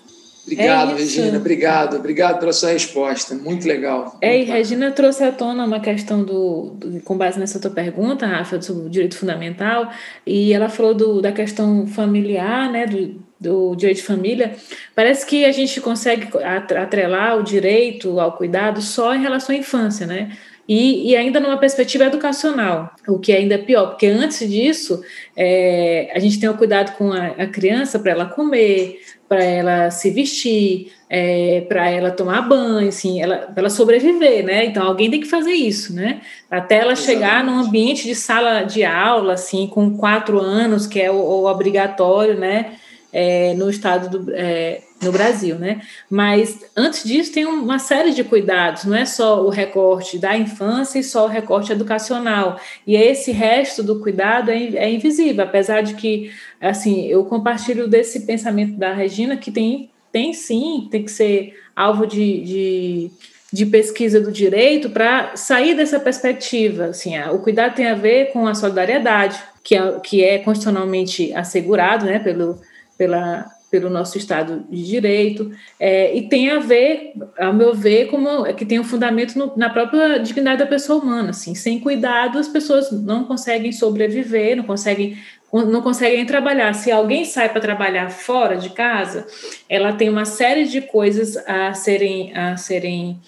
[0.47, 1.37] Obrigado, é Regina.
[1.37, 1.97] Obrigado.
[1.97, 3.35] Obrigado pela sua resposta.
[3.35, 4.17] Muito legal.
[4.21, 8.25] É, e Regina trouxe à tona uma questão do, do, com base nessa tua pergunta,
[8.25, 9.91] Rafa, sobre o direito fundamental,
[10.25, 14.55] e ela falou do, da questão familiar, né, do, do direito de família.
[14.95, 16.29] Parece que a gente consegue
[16.75, 20.31] atrelar o direito ao cuidado só em relação à infância, né?
[20.67, 25.01] E, e, ainda numa perspectiva educacional, o que ainda é pior, porque antes disso
[25.35, 28.99] é, a gente tem o cuidado com a, a criança para ela comer,
[29.29, 34.65] para ela se vestir, é, para ela tomar banho, assim, ela, para ela sobreviver, né?
[34.65, 36.21] Então alguém tem que fazer isso, né?
[36.51, 37.19] Até ela Exatamente.
[37.19, 41.45] chegar num ambiente de sala de aula, assim, com quatro anos, que é o, o
[41.45, 42.73] obrigatório, né?
[43.11, 45.81] É, no estado do, é, no Brasil, né?
[46.09, 50.99] Mas antes disso tem uma série de cuidados, não é só o recorte da infância
[50.99, 52.59] e só o recorte educacional.
[52.85, 58.21] E esse resto do cuidado é, é invisível, apesar de que, assim, eu compartilho desse
[58.21, 63.11] pensamento da Regina que tem, tem sim, tem que ser alvo de, de,
[63.53, 66.85] de pesquisa do direito para sair dessa perspectiva.
[66.85, 72.05] Assim, o cuidado tem a ver com a solidariedade, que é, que é constitucionalmente assegurado,
[72.05, 72.59] né, pelo,
[72.97, 78.45] pela pelo nosso Estado de Direito, é, e tem a ver, ao meu ver, como
[78.45, 81.31] é que tem um fundamento no, na própria dignidade da pessoa humana.
[81.31, 85.17] Assim, sem cuidado, as pessoas não conseguem sobreviver, não conseguem,
[85.51, 86.73] não conseguem trabalhar.
[86.73, 89.27] Se alguém sai para trabalhar fora de casa,
[89.67, 93.19] ela tem uma série de coisas a serem, a serem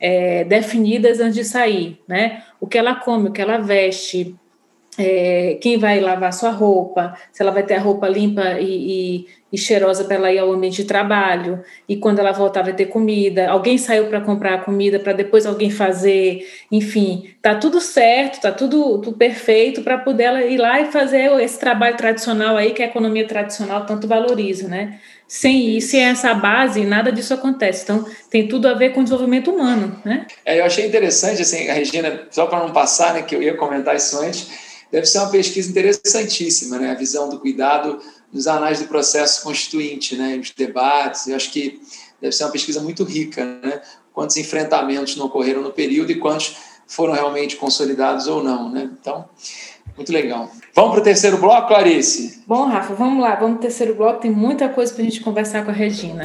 [0.00, 2.42] é, definidas antes de sair, né?
[2.60, 4.34] O que ela come, o que ela veste,
[4.98, 8.66] é, quem vai lavar sua roupa, se ela vai ter a roupa limpa e,
[9.20, 12.72] e, e cheirosa para ela ir ao ambiente de trabalho, e quando ela voltar vai
[12.72, 17.80] ter comida, alguém saiu para comprar a comida para depois alguém fazer, enfim, tá tudo
[17.80, 22.56] certo, tá tudo, tudo perfeito para poder ela ir lá e fazer esse trabalho tradicional
[22.56, 24.98] aí que a economia tradicional tanto valoriza, né?
[25.26, 27.82] Sem isso, sem essa base, nada disso acontece.
[27.82, 30.26] Então, tem tudo a ver com o desenvolvimento humano, né?
[30.44, 33.56] É, eu achei interessante, assim, a Regina, só para não passar, né, que eu ia
[33.56, 34.63] comentar isso antes,
[34.94, 36.92] deve ser uma pesquisa interessantíssima, né?
[36.92, 37.98] A visão do cuidado
[38.32, 40.36] nos anais do processo constituinte, né?
[40.36, 41.26] Nos debates.
[41.26, 41.80] Eu acho que
[42.20, 43.82] deve ser uma pesquisa muito rica, né?
[44.12, 46.54] Quantos enfrentamentos não ocorreram no período e quantos
[46.86, 48.88] foram realmente consolidados ou não, né?
[49.00, 49.28] Então,
[49.96, 50.48] muito legal.
[50.72, 52.44] Vamos para o terceiro bloco, Clarice?
[52.46, 53.34] Bom, Rafa, vamos lá.
[53.34, 54.20] Vamos para o terceiro bloco.
[54.20, 56.22] Tem muita coisa para a gente conversar com a Regina.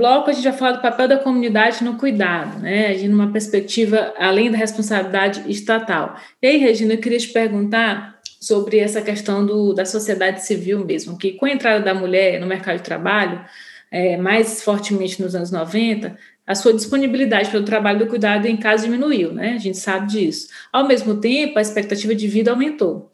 [0.00, 2.86] Bloco, a gente vai falar do papel da comunidade no cuidado, né?
[2.86, 6.16] A gente, numa perspectiva além da responsabilidade estatal.
[6.40, 11.18] E aí, Regina, eu queria te perguntar sobre essa questão do, da sociedade civil mesmo,
[11.18, 13.44] que com a entrada da mulher no mercado de trabalho,
[13.90, 18.84] é, mais fortemente nos anos 90, a sua disponibilidade pelo trabalho do cuidado em casa
[18.84, 19.52] diminuiu, né?
[19.52, 20.48] A gente sabe disso.
[20.72, 23.09] Ao mesmo tempo, a expectativa de vida aumentou.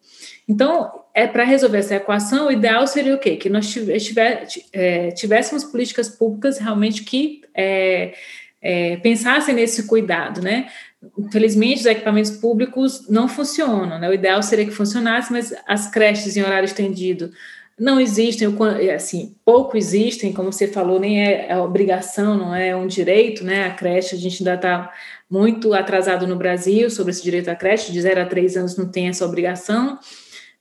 [0.48, 3.36] Então, é para resolver essa equação, o ideal seria o quê?
[3.36, 3.74] Que nós
[4.72, 8.14] é, tivéssemos políticas públicas realmente que é,
[8.62, 10.68] é, pensassem nesse cuidado, né?
[11.18, 14.08] Infelizmente, os equipamentos públicos não funcionam, né?
[14.08, 17.32] O ideal seria que funcionasse, mas as creches em horário estendido
[17.78, 18.48] não existem,
[18.94, 23.66] assim, pouco existem, como você falou, nem é, é obrigação, não é um direito, né?
[23.66, 24.92] A creche, a gente ainda está
[25.28, 28.88] muito atrasado no Brasil sobre esse direito à creche, de 0 a 3 anos não
[28.88, 29.98] tem essa obrigação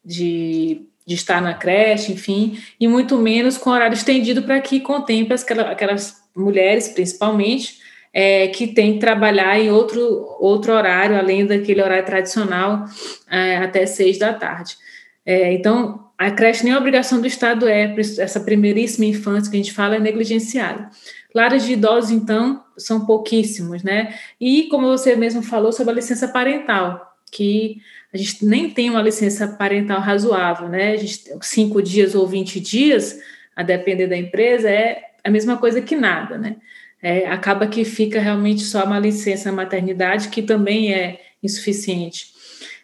[0.06, 5.34] de, de estar na creche, enfim, e muito menos com horário estendido para que contemple
[5.34, 7.80] aquelas, aquelas mulheres, principalmente,
[8.14, 10.02] é, que têm que trabalhar em outro,
[10.40, 12.86] outro horário, além daquele horário tradicional,
[13.30, 14.78] é, até seis da tarde.
[15.26, 19.60] É, então, a creche nem a obrigação do Estado é, essa primeiríssima infância que a
[19.60, 20.90] gente fala é negligenciada.
[21.34, 24.16] Lares de idosos, então, são pouquíssimos, né?
[24.40, 27.82] E, como você mesmo falou, sobre a licença parental, que
[28.16, 30.94] a gente nem tem uma licença parental razoável, né?
[30.94, 33.20] A gente, cinco dias ou 20 dias,
[33.54, 36.56] a depender da empresa, é a mesma coisa que nada, né?
[37.04, 42.28] É, acaba que fica realmente só uma licença maternidade, que também é insuficiente.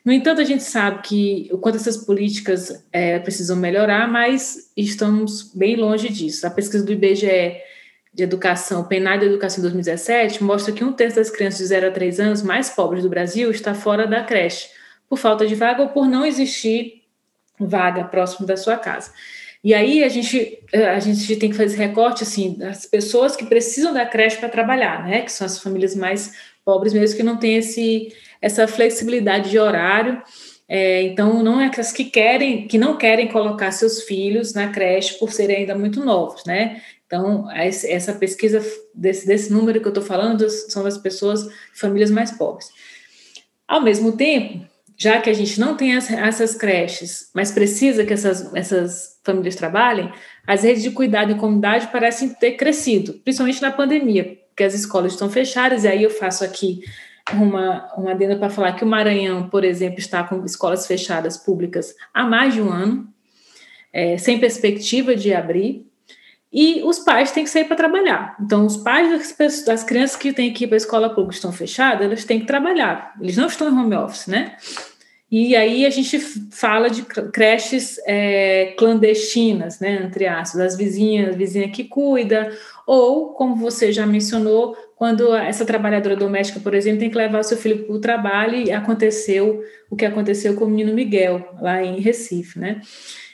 [0.04, 5.54] No entanto, a gente sabe que o quanto essas políticas é, precisam melhorar, mas estamos
[5.56, 6.46] bem longe disso.
[6.46, 7.56] A pesquisa do IBGE
[8.14, 11.88] de Educação, PNAD de Educação em 2017, mostra que um terço das crianças de 0
[11.88, 14.81] a 3 anos mais pobres do Brasil está fora da creche,
[15.12, 17.04] por falta de vaga ou por não existir
[17.60, 19.12] vaga próximo da sua casa.
[19.62, 23.94] E aí a gente, a gente tem que fazer recorte assim, das pessoas que precisam
[23.94, 25.24] da creche para trabalhar, né?
[25.24, 26.34] Que são as famílias mais
[26.64, 30.24] pobres mesmo que não têm esse, essa flexibilidade de horário.
[30.66, 35.20] É, então, não é aquelas que querem, que não querem colocar seus filhos na creche
[35.20, 36.82] por serem ainda muito novos, né?
[37.06, 42.32] Então, essa pesquisa desse, desse número que eu estou falando são das pessoas, famílias mais
[42.32, 42.70] pobres.
[43.68, 48.14] Ao mesmo tempo, já que a gente não tem as, essas creches, mas precisa que
[48.14, 50.12] essas, essas famílias trabalhem,
[50.46, 55.14] as redes de cuidado em comunidade parecem ter crescido, principalmente na pandemia, porque as escolas
[55.14, 56.82] estão fechadas, e aí eu faço aqui
[57.34, 61.96] uma, uma adenda para falar que o Maranhão, por exemplo, está com escolas fechadas públicas
[62.14, 63.08] há mais de um ano,
[63.94, 65.91] é, sem perspectiva de abrir,
[66.52, 68.36] e os pais têm que sair para trabalhar.
[68.40, 71.52] Então, os pais das, das crianças que têm que ir para a escola pública estão
[71.52, 73.14] fechadas, eles têm que trabalhar.
[73.22, 74.58] Eles não estão em home office, né?
[75.32, 81.72] E aí a gente fala de creches é, clandestinas, né, entre aspas, as vizinhas, vizinha
[81.72, 82.52] que cuida,
[82.86, 87.44] ou, como você já mencionou, quando essa trabalhadora doméstica, por exemplo, tem que levar o
[87.44, 91.82] seu filho para o trabalho e aconteceu o que aconteceu com o menino Miguel, lá
[91.82, 92.82] em Recife, né?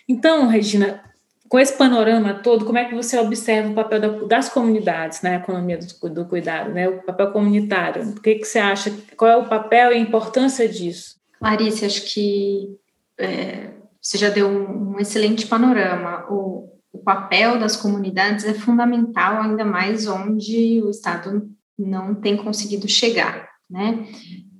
[0.07, 1.03] Então, Regina,
[1.49, 5.35] com esse panorama todo, como é que você observa o papel da, das comunidades na
[5.35, 6.87] economia do, do, cuidado, né?
[6.89, 8.09] O papel comunitário.
[8.09, 8.93] O que, que você acha?
[9.15, 11.15] Qual é o papel e a importância disso?
[11.39, 12.77] Clarice, acho que
[13.17, 13.71] é,
[14.01, 16.25] você já deu um, um excelente panorama.
[16.29, 22.87] O, o, papel das comunidades é fundamental, ainda mais onde o Estado não tem conseguido
[22.87, 24.07] chegar, né?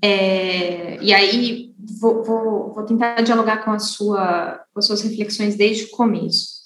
[0.02, 5.56] É, e aí vou, vou, vou, tentar dialogar com, a sua, com as suas reflexões
[5.56, 6.57] desde o começo.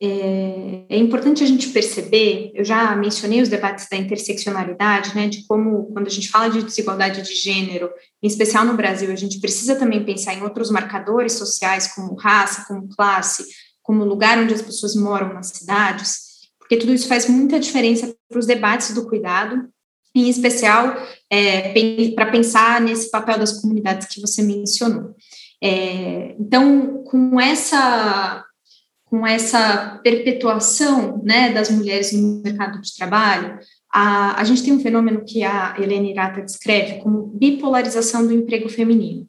[0.00, 5.44] É, é, importante a gente perceber, eu já mencionei os debates da interseccionalidade, né, de
[5.44, 7.90] como, quando a gente fala de desigualdade de gênero,
[8.22, 12.64] em especial no Brasil, a gente precisa também pensar em outros marcadores sociais, como raça,
[12.68, 13.44] como classe,
[13.82, 16.28] como lugar onde as pessoas moram nas cidades,
[16.60, 19.68] porque tudo isso faz muita diferença para os debates do cuidado,
[20.14, 20.96] em especial
[21.30, 21.72] é,
[22.14, 25.14] para pensar nesse papel das comunidades que você mencionou.
[25.62, 28.44] É, então, com essa
[29.10, 33.58] com essa perpetuação né, das mulheres no mercado de trabalho,
[33.92, 38.68] a, a gente tem um fenômeno que a Helena Irata descreve como bipolarização do emprego
[38.68, 39.22] feminino.
[39.22, 39.26] O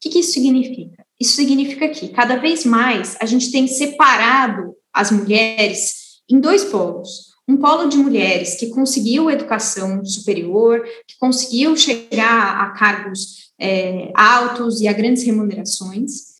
[0.00, 1.04] que, que isso significa?
[1.18, 7.32] Isso significa que cada vez mais a gente tem separado as mulheres em dois polos.
[7.48, 14.80] Um polo de mulheres que conseguiu educação superior, que conseguiu chegar a cargos é, altos
[14.80, 16.31] e a grandes remunerações,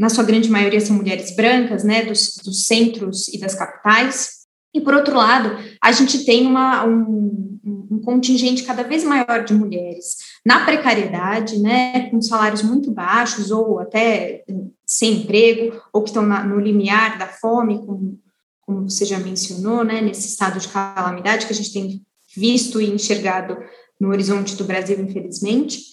[0.00, 4.40] na sua grande maioria são mulheres brancas, né, dos, dos centros e das capitais.
[4.72, 7.58] E, por outro lado, a gente tem uma, um,
[7.90, 13.78] um, contingente cada vez maior de mulheres na precariedade, né, com salários muito baixos ou
[13.78, 14.42] até
[14.86, 18.18] sem emprego, ou que estão na, no limiar da fome, como,
[18.62, 22.00] como você já mencionou, né, nesse estado de calamidade que a gente tem
[22.34, 23.58] visto e enxergado
[24.00, 25.90] no horizonte do Brasil, infelizmente.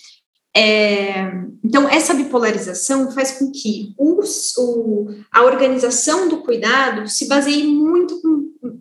[0.57, 1.31] É,
[1.63, 8.19] então, essa bipolarização faz com que os, o, a organização do cuidado se baseie muito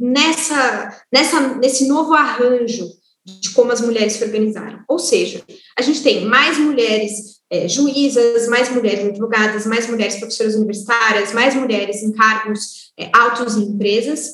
[0.01, 2.89] nessa, nessa, nesse novo arranjo
[3.27, 4.83] de como as mulheres se organizaram.
[4.89, 5.45] Ou seja,
[5.79, 11.55] a gente tem mais mulheres é, juízas, mais mulheres advogadas, mais mulheres professoras universitárias, mais
[11.55, 14.33] mulheres em cargos é, altos em empresas,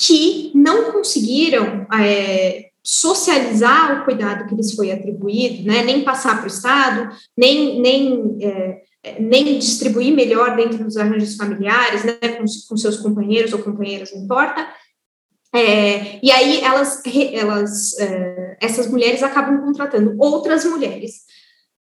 [0.00, 6.44] que não conseguiram é, socializar o cuidado que lhes foi atribuído, né, nem passar para
[6.44, 8.82] o Estado, nem, nem, é,
[9.20, 14.22] nem distribuir melhor dentro dos arranjos familiares, né, com, com seus companheiros ou companheiras, não
[14.22, 14.66] importa.
[15.52, 17.02] É, e aí elas,
[17.32, 21.24] elas é, essas mulheres acabam contratando outras mulheres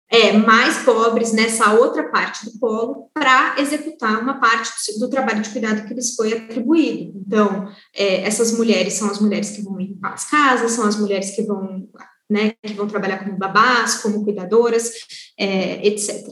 [0.10, 5.50] é, mais pobres nessa outra parte do polo para executar uma parte do, trabalho de
[5.50, 7.22] cuidado que lhes foi atribuído.
[7.26, 11.36] Então, é, essas mulheres são as mulheres que vão limpar as casas, são as mulheres
[11.36, 11.88] que vão,
[12.30, 14.92] né, que vão trabalhar como babás, como cuidadoras,
[15.38, 16.28] é, etc.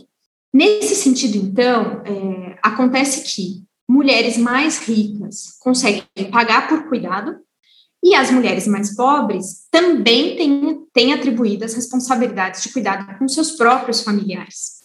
[0.51, 7.37] Nesse sentido, então, é, acontece que mulheres mais ricas conseguem pagar por cuidado
[8.07, 14.01] e as mulheres mais pobres também têm, têm atribuídas responsabilidades de cuidado com seus próprios
[14.01, 14.77] familiares.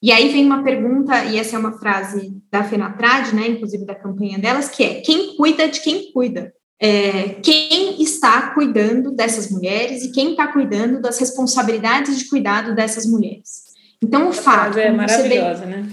[0.00, 3.96] E aí vem uma pergunta, e essa é uma frase da Fenatrad, né, inclusive da
[3.96, 6.52] campanha delas, que é quem cuida de quem cuida?
[6.80, 13.04] É, quem está cuidando dessas mulheres e quem está cuidando das responsabilidades de cuidado dessas
[13.04, 13.64] mulheres?
[14.00, 14.78] Então, o fato.
[14.78, 15.82] É maravilhosa, bem...
[15.82, 15.92] né?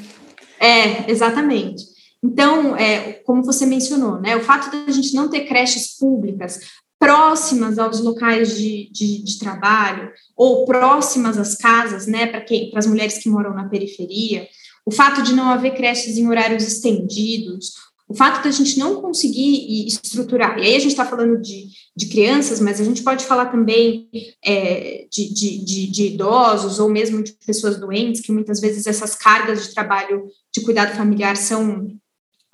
[0.59, 1.94] É, exatamente.
[2.25, 6.59] Então, é, como você mencionou, né, o fato de a gente não ter creches públicas
[6.97, 12.43] próximas aos locais de, de, de trabalho ou próximas às casas, né, para
[12.79, 14.47] as mulheres que moram na periferia,
[14.83, 17.73] o fato de não haver creches em horários estendidos,
[18.07, 21.67] o fato de a gente não conseguir estruturar, e aí a gente está falando de,
[21.95, 24.09] de crianças, mas a gente pode falar também
[24.43, 29.67] é, de, de, de, idosos ou mesmo de pessoas doentes, que muitas vezes essas cargas
[29.67, 31.87] de trabalho de cuidado familiar são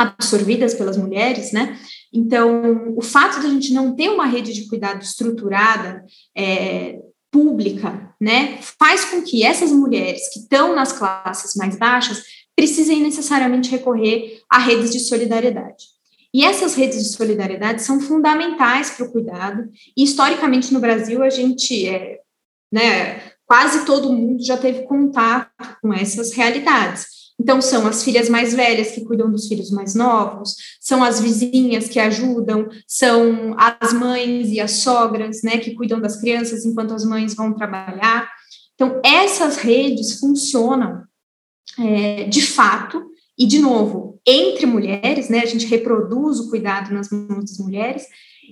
[0.02, 1.78] absorvidas pelas mulheres, né?
[2.14, 6.04] Então, o fato de a gente não ter uma rede de cuidado estruturada,
[6.36, 7.00] é,
[7.32, 12.22] pública, né, faz com que essas mulheres que estão nas classes mais baixas
[12.56, 15.86] precisem necessariamente recorrer a redes de solidariedade.
[16.34, 21.30] E essas redes de solidariedade são fundamentais para o cuidado, e historicamente no Brasil a
[21.30, 22.20] gente, é,
[22.72, 25.50] né, quase todo mundo já teve contato
[25.82, 27.21] com essas realidades.
[27.42, 31.90] Então, são as filhas mais velhas que cuidam dos filhos mais novos, são as vizinhas
[31.90, 37.04] que ajudam, são as mães e as sogras, né, que cuidam das crianças enquanto as
[37.04, 38.30] mães vão trabalhar.
[38.76, 41.02] Então, essas redes funcionam
[41.80, 43.04] é, de fato,
[43.36, 48.04] e de novo, entre mulheres, né, a gente reproduz o cuidado nas mãos das mulheres,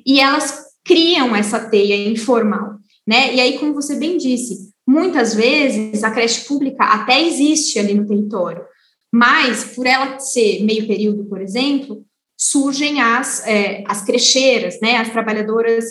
[0.03, 3.35] e elas criam essa teia informal, né?
[3.35, 8.07] E aí, como você bem disse, muitas vezes a creche pública até existe ali no
[8.07, 8.63] território,
[9.11, 12.05] mas, por ela ser meio período, por exemplo,
[12.37, 15.85] surgem as, é, as crecheiras, né, as trabalhadoras,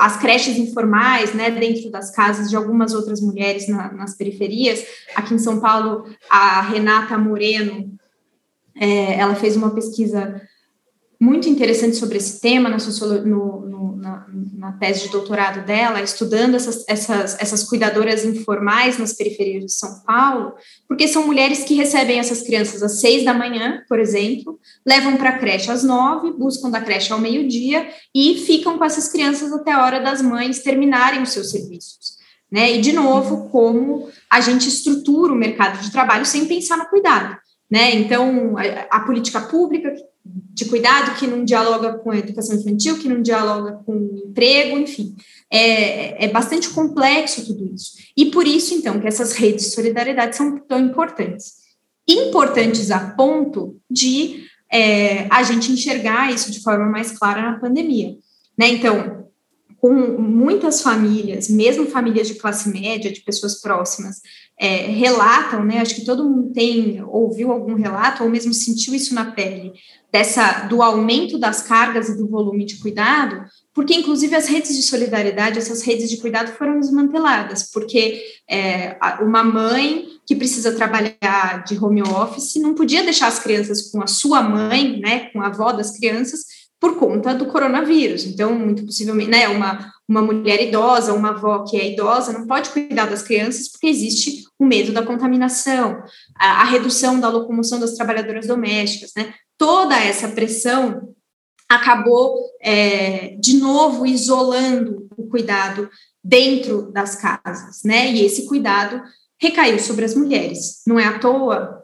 [0.00, 4.82] as creches informais, né, dentro das casas de algumas outras mulheres na, nas periferias.
[5.14, 7.92] Aqui em São Paulo, a Renata Moreno,
[8.74, 10.40] é, ela fez uma pesquisa
[11.22, 14.26] muito interessante sobre esse tema na, no, no, na,
[14.58, 20.00] na, tese de doutorado dela, estudando essas, essas, essas cuidadoras informais nas periferias de São
[20.04, 20.54] Paulo,
[20.88, 25.30] porque são mulheres que recebem essas crianças às seis da manhã, por exemplo, levam para
[25.30, 29.70] a creche às nove, buscam da creche ao meio-dia e ficam com essas crianças até
[29.70, 32.16] a hora das mães terminarem os seus serviços.
[32.50, 32.72] Né?
[32.72, 37.38] E, de novo, como a gente estrutura o mercado de trabalho sem pensar no cuidado.
[37.72, 37.94] Né?
[37.94, 43.08] Então, a, a política pública de cuidado que não dialoga com a educação infantil, que
[43.08, 45.16] não dialoga com o emprego, enfim.
[45.50, 47.92] É, é bastante complexo tudo isso.
[48.14, 51.62] E por isso, então, que essas redes de solidariedade são tão importantes.
[52.06, 58.18] Importantes a ponto de é, a gente enxergar isso de forma mais clara na pandemia.
[58.58, 58.68] Né?
[58.68, 59.21] Então,
[59.82, 64.20] com muitas famílias, mesmo famílias de classe média, de pessoas próximas,
[64.56, 65.80] é, relatam, né?
[65.80, 69.72] Acho que todo mundo tem ouviu algum relato ou mesmo sentiu isso na pele
[70.12, 74.82] dessa do aumento das cargas e do volume de cuidado, porque inclusive as redes de
[74.82, 81.76] solidariedade, essas redes de cuidado foram desmanteladas, porque é, uma mãe que precisa trabalhar de
[81.76, 85.72] home office não podia deixar as crianças com a sua mãe, né, com a avó
[85.72, 86.44] das crianças,
[86.82, 88.24] por conta do coronavírus.
[88.24, 92.70] Então, muito possivelmente, né, uma, uma mulher idosa, uma avó que é idosa, não pode
[92.70, 96.02] cuidar das crianças porque existe o medo da contaminação,
[96.34, 99.32] a, a redução da locomoção das trabalhadoras domésticas, né?
[99.56, 101.14] Toda essa pressão
[101.68, 105.88] acabou, é, de novo, isolando o cuidado
[106.22, 108.10] dentro das casas, né?
[108.10, 109.00] E esse cuidado
[109.40, 110.82] recaiu sobre as mulheres.
[110.84, 111.81] Não é à toa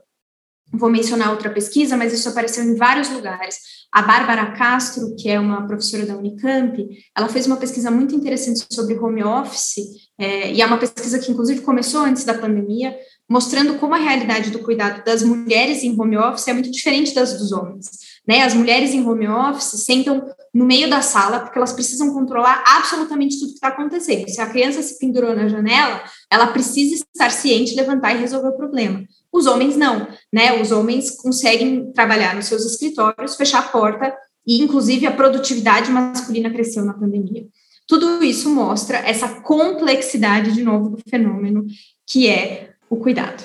[0.73, 3.57] vou mencionar outra pesquisa, mas isso apareceu em vários lugares.
[3.91, 8.65] A Bárbara Castro, que é uma professora da Unicamp, ela fez uma pesquisa muito interessante
[8.71, 9.77] sobre home office,
[10.19, 12.95] é, e é uma pesquisa que, inclusive, começou antes da pandemia,
[13.29, 17.39] mostrando como a realidade do cuidado das mulheres em home office é muito diferente das
[17.39, 17.87] dos homens.
[18.27, 18.43] Né?
[18.43, 23.39] As mulheres em home office sentam no meio da sala porque elas precisam controlar absolutamente
[23.39, 24.29] tudo que está acontecendo.
[24.29, 28.57] Se a criança se pendurou na janela, ela precisa estar ciente, levantar e resolver o
[28.57, 29.03] problema.
[29.33, 30.61] Os homens não, né?
[30.61, 34.15] Os homens conseguem trabalhar nos seus escritórios, fechar a porta
[34.47, 37.47] e, inclusive, a produtividade masculina cresceu na pandemia.
[37.87, 41.67] Tudo isso mostra essa complexidade, de novo, do fenômeno
[42.07, 43.43] que é o cuidado.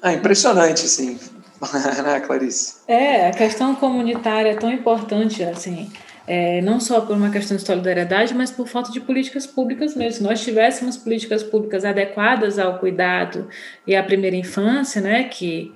[0.00, 1.18] Ah, impressionante, sim.
[2.04, 2.74] né, Clarice?
[2.88, 5.90] É, a questão comunitária é tão importante, assim,
[6.26, 10.18] é, não só por uma questão de solidariedade, mas por falta de políticas públicas mesmo.
[10.18, 13.48] Se nós tivéssemos políticas públicas adequadas ao cuidado
[13.86, 15.72] e à primeira infância, né, que,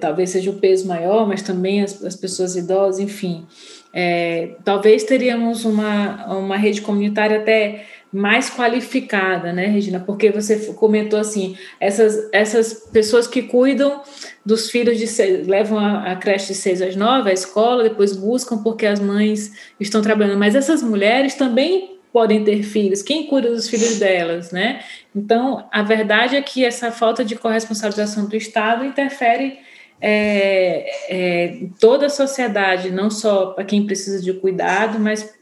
[0.00, 3.46] talvez seja o peso maior, mas também as, as pessoas idosas, enfim,
[3.92, 7.86] é, talvez teríamos uma, uma rede comunitária até
[8.16, 10.00] mais qualificada, né, Regina?
[10.00, 14.00] Porque você comentou assim, essas, essas pessoas que cuidam
[14.44, 18.16] dos filhos de seis, levam a, a creche de seis às nove, a escola, depois
[18.16, 20.38] buscam porque as mães estão trabalhando.
[20.38, 23.02] Mas essas mulheres também podem ter filhos?
[23.02, 24.80] Quem cuida dos filhos delas, né?
[25.14, 29.58] Então, a verdade é que essa falta de corresponsabilização do Estado interfere
[30.00, 35.34] é, é, toda a sociedade, não só para quem precisa de cuidado, mas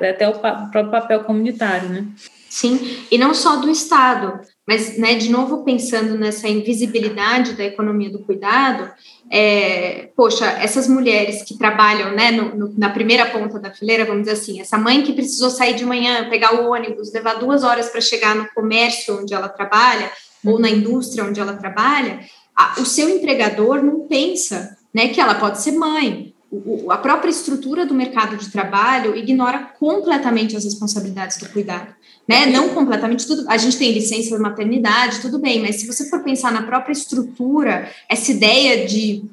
[0.00, 2.06] até o próprio papel comunitário, né?
[2.48, 8.10] Sim, e não só do Estado, mas, né, de novo, pensando nessa invisibilidade da economia
[8.10, 8.90] do cuidado,
[9.30, 14.22] é, poxa, essas mulheres que trabalham né, no, no, na primeira ponta da fileira, vamos
[14.22, 17.90] dizer assim, essa mãe que precisou sair de manhã, pegar o ônibus, levar duas horas
[17.90, 20.10] para chegar no comércio onde ela trabalha,
[20.44, 22.20] ou na indústria onde ela trabalha,
[22.56, 26.34] a, o seu empregador não pensa né, que ela pode ser mãe.
[26.50, 31.94] O, a própria estrutura do mercado de trabalho ignora completamente as responsabilidades do cuidado
[32.28, 32.46] né?
[32.46, 33.44] Não completamente tudo.
[33.48, 36.92] A gente tem licença de maternidade, tudo bem, mas se você for pensar na própria
[36.92, 39.24] estrutura, essa ideia de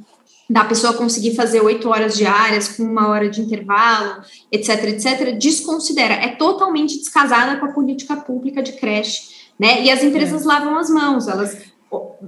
[0.49, 4.21] da pessoa conseguir fazer oito horas diárias com uma hora de intervalo,
[4.51, 9.21] etc, etc, desconsidera, é totalmente descasada com a política pública de creche,
[9.57, 9.81] né?
[9.81, 10.45] E as empresas é.
[10.45, 11.57] lavam as mãos, elas,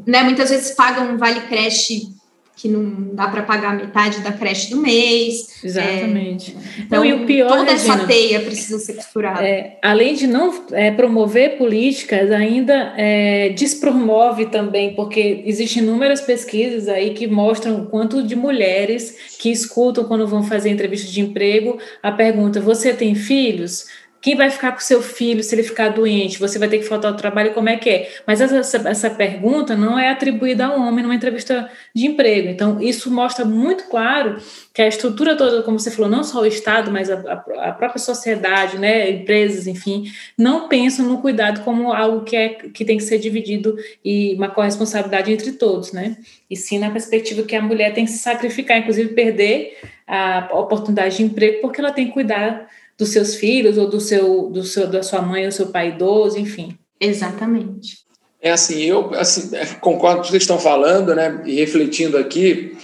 [0.05, 0.23] né?
[0.23, 2.15] Muitas vezes pagam um vale creche
[2.55, 5.61] que não dá para pagar metade da creche do mês.
[5.61, 6.55] Exatamente.
[6.55, 9.43] É, então, não, e o pior, toda Regina, essa teia precisa ser costurada.
[9.43, 16.87] É, além de não é, promover políticas, ainda é, despromove também, porque existem inúmeras pesquisas
[16.87, 21.77] aí que mostram o quanto de mulheres que escutam quando vão fazer entrevista de emprego
[22.01, 23.85] a pergunta: você tem filhos?
[24.25, 26.39] Quem vai ficar com seu filho se ele ficar doente?
[26.39, 28.11] Você vai ter que faltar ao trabalho, como é que é?
[28.25, 32.49] Mas essa, essa pergunta não é atribuída ao homem numa entrevista de emprego.
[32.49, 34.41] Então, isso mostra muito claro
[34.73, 37.19] que a estrutura toda, como você falou, não só o Estado, mas a,
[37.59, 42.83] a própria sociedade, né, empresas, enfim, não pensam no cuidado como algo que, é, que
[42.83, 46.17] tem que ser dividido e uma corresponsabilidade entre todos, né?
[46.49, 51.17] E sim na perspectiva que a mulher tem que se sacrificar, inclusive perder a oportunidade
[51.17, 52.67] de emprego, porque ela tem que cuidar
[52.97, 56.37] dos seus filhos ou do seu, do seu da sua mãe ou seu pai idoso,
[56.39, 56.77] enfim.
[56.99, 58.05] Exatamente.
[58.41, 59.49] É assim, eu assim,
[59.81, 61.41] concordo com o que vocês estão falando, né?
[61.45, 62.77] E refletindo aqui,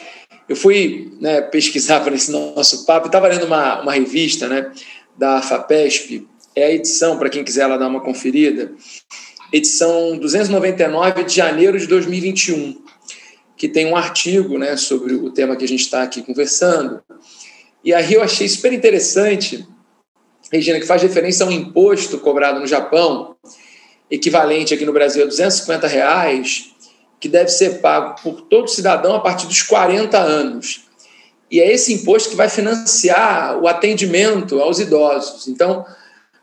[0.49, 4.71] eu fui né, pesquisar para esse nosso papo, estava lendo uma, uma revista né,
[5.17, 8.73] da FAPESP, é a edição, para quem quiser lá dar uma conferida,
[9.53, 12.81] edição 299 de janeiro de 2021,
[13.55, 17.01] que tem um artigo né, sobre o tema que a gente está aqui conversando.
[17.83, 19.65] E aí eu achei super interessante
[20.51, 23.35] Regina, que faz referência a um imposto cobrado no Japão,
[24.09, 26.71] equivalente aqui no Brasil a 250 reais,
[27.19, 30.81] que deve ser pago por todo cidadão a partir dos 40 anos.
[31.49, 35.47] E é esse imposto que vai financiar o atendimento aos idosos.
[35.47, 35.85] Então,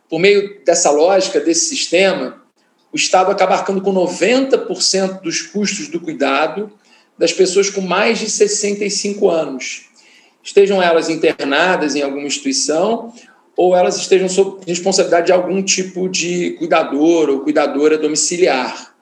[0.08, 2.42] por meio dessa lógica, desse sistema,
[2.90, 6.72] o Estado acaba arcando com 90% dos custos do cuidado
[7.18, 9.86] das pessoas com mais de 65 anos,
[10.42, 13.12] estejam elas internadas em alguma instituição
[13.58, 18.94] ou elas estejam sob responsabilidade de algum tipo de cuidador ou cuidadora domiciliar.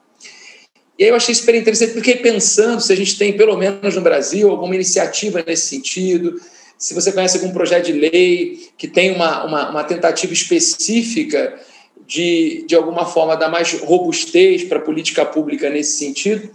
[0.99, 4.01] E aí eu achei super interessante, porque pensando se a gente tem, pelo menos no
[4.01, 6.41] Brasil, alguma iniciativa nesse sentido,
[6.79, 11.61] se você conhece algum projeto de lei que tem uma, uma, uma tentativa específica
[12.07, 16.49] de, de alguma forma, dar mais robustez para a política pública nesse sentido,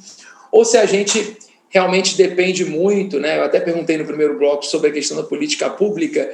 [0.52, 1.38] ou se a gente
[1.70, 3.38] realmente depende muito, né?
[3.38, 6.32] Eu até perguntei no primeiro bloco sobre a questão da política pública,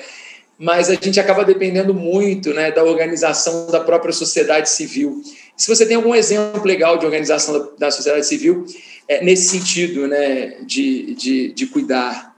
[0.60, 5.22] mas a gente acaba dependendo muito né, da organização da própria sociedade civil.
[5.56, 8.66] Se você tem algum exemplo legal de organização da, da sociedade civil
[9.08, 12.36] é, nesse sentido né, de, de, de cuidar?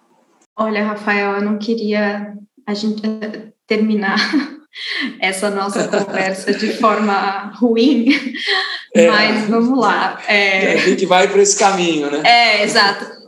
[0.57, 2.33] Olha, Rafael, eu não queria
[2.67, 4.19] a gente eh, terminar
[5.19, 8.09] essa nossa conversa de forma ruim,
[8.93, 10.21] é, mas vamos lá.
[10.27, 10.73] É...
[10.73, 12.21] A gente vai por esse caminho, né?
[12.25, 13.18] É, exato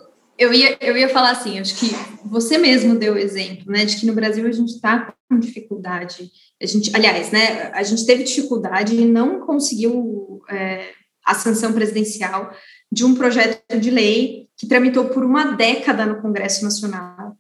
[0.42, 1.92] eu ia, eu ia falar assim, acho que
[2.26, 6.32] você mesmo deu o exemplo, né, de que no Brasil a gente está com dificuldade.
[6.60, 12.52] A gente, aliás, né, a gente teve dificuldade e não conseguiu é, a sanção presidencial
[12.92, 17.38] de um projeto de lei que tramitou por uma década no Congresso Nacional,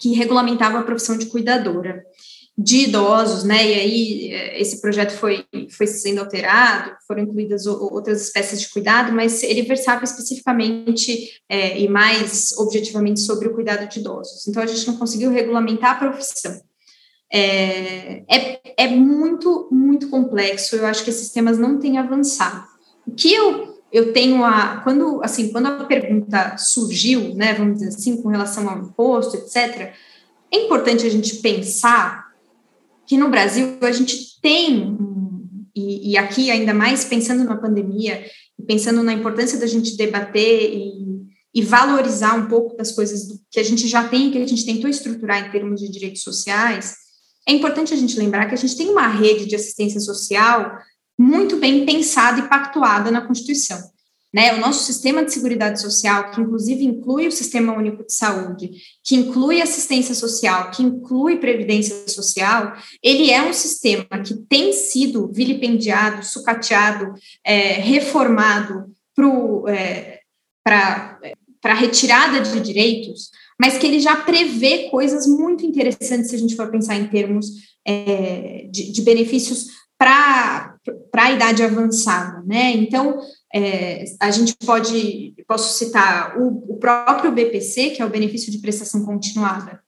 [0.00, 2.04] que regulamentava a profissão de cuidadora
[2.56, 3.66] de idosos, né?
[3.66, 9.12] E aí eh, esse projeto foi, foi sendo alterado, foram incluídas outras espécies de cuidado,
[9.12, 14.46] mas ele versava especificamente é, e mais objetivamente sobre o cuidado de idosos.
[14.46, 16.60] Então a gente não conseguiu regulamentar a profissão.
[17.32, 20.76] É, é, é muito, muito complexo.
[20.76, 22.64] Eu acho que esses temas não têm avançado.
[23.06, 27.88] O que eu eu tenho a quando assim quando a pergunta surgiu, né, vamos dizer
[27.88, 29.92] assim, com relação ao imposto, etc.
[30.50, 32.21] É importante a gente pensar
[33.06, 34.96] que no Brasil a gente tem,
[35.74, 38.24] e, e aqui ainda mais pensando na pandemia,
[38.66, 41.22] pensando na importância da gente debater e,
[41.54, 44.88] e valorizar um pouco das coisas que a gente já tem, que a gente tentou
[44.88, 46.94] estruturar em termos de direitos sociais,
[47.46, 50.78] é importante a gente lembrar que a gente tem uma rede de assistência social
[51.18, 53.91] muito bem pensada e pactuada na Constituição.
[54.34, 58.70] Né, o nosso sistema de seguridade social, que inclusive inclui o Sistema Único de Saúde,
[59.04, 62.72] que inclui assistência social, que inclui previdência social,
[63.02, 67.12] ele é um sistema que tem sido vilipendiado, sucateado,
[67.44, 68.86] é, reformado
[70.64, 73.30] para é, a retirada de direitos,
[73.60, 77.48] mas que ele já prevê coisas muito interessantes se a gente for pensar em termos
[77.86, 79.66] é, de, de benefícios
[79.98, 80.74] para
[81.14, 82.72] a idade avançada, né?
[82.72, 83.20] Então,
[83.54, 88.58] é, a gente pode, posso citar o, o, próprio BPC, que é o benefício de
[88.58, 89.82] prestação continuada,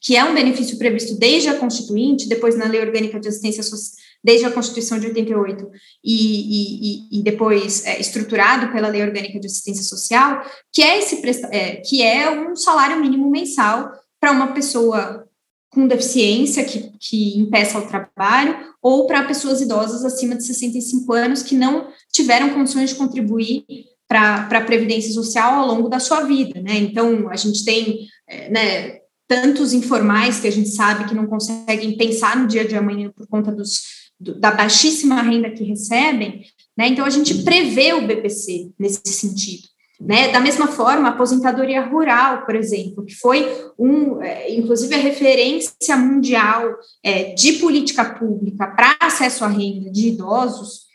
[0.00, 4.00] que é um benefício previsto desde a Constituinte, depois na Lei Orgânica de Assistência Social,
[4.22, 5.70] desde a Constituição de 88,
[6.04, 11.22] e, e, e depois é, estruturado pela Lei Orgânica de Assistência Social, que é, esse,
[11.52, 15.26] é, que é um salário mínimo mensal para uma pessoa
[15.70, 21.42] com deficiência que, que impeça o trabalho, ou para pessoas idosas acima de 65 anos
[21.42, 23.64] que não tiveram condições de contribuir
[24.08, 26.76] para a Previdência Social ao longo da sua vida, né?
[26.78, 31.96] Então, a gente tem, é, né, tantos informais que a gente sabe que não conseguem
[31.96, 33.82] pensar no dia de amanhã por conta dos,
[34.18, 36.44] do, da baixíssima renda que recebem,
[36.76, 36.88] né?
[36.88, 39.68] Então, a gente prevê o BPC nesse sentido.
[40.00, 40.28] Né?
[40.28, 43.46] Da mesma forma, a aposentadoria rural, por exemplo, que foi
[43.78, 46.74] um, é, inclusive a referência mundial
[47.04, 50.88] é, de política pública para acesso à renda de idosos,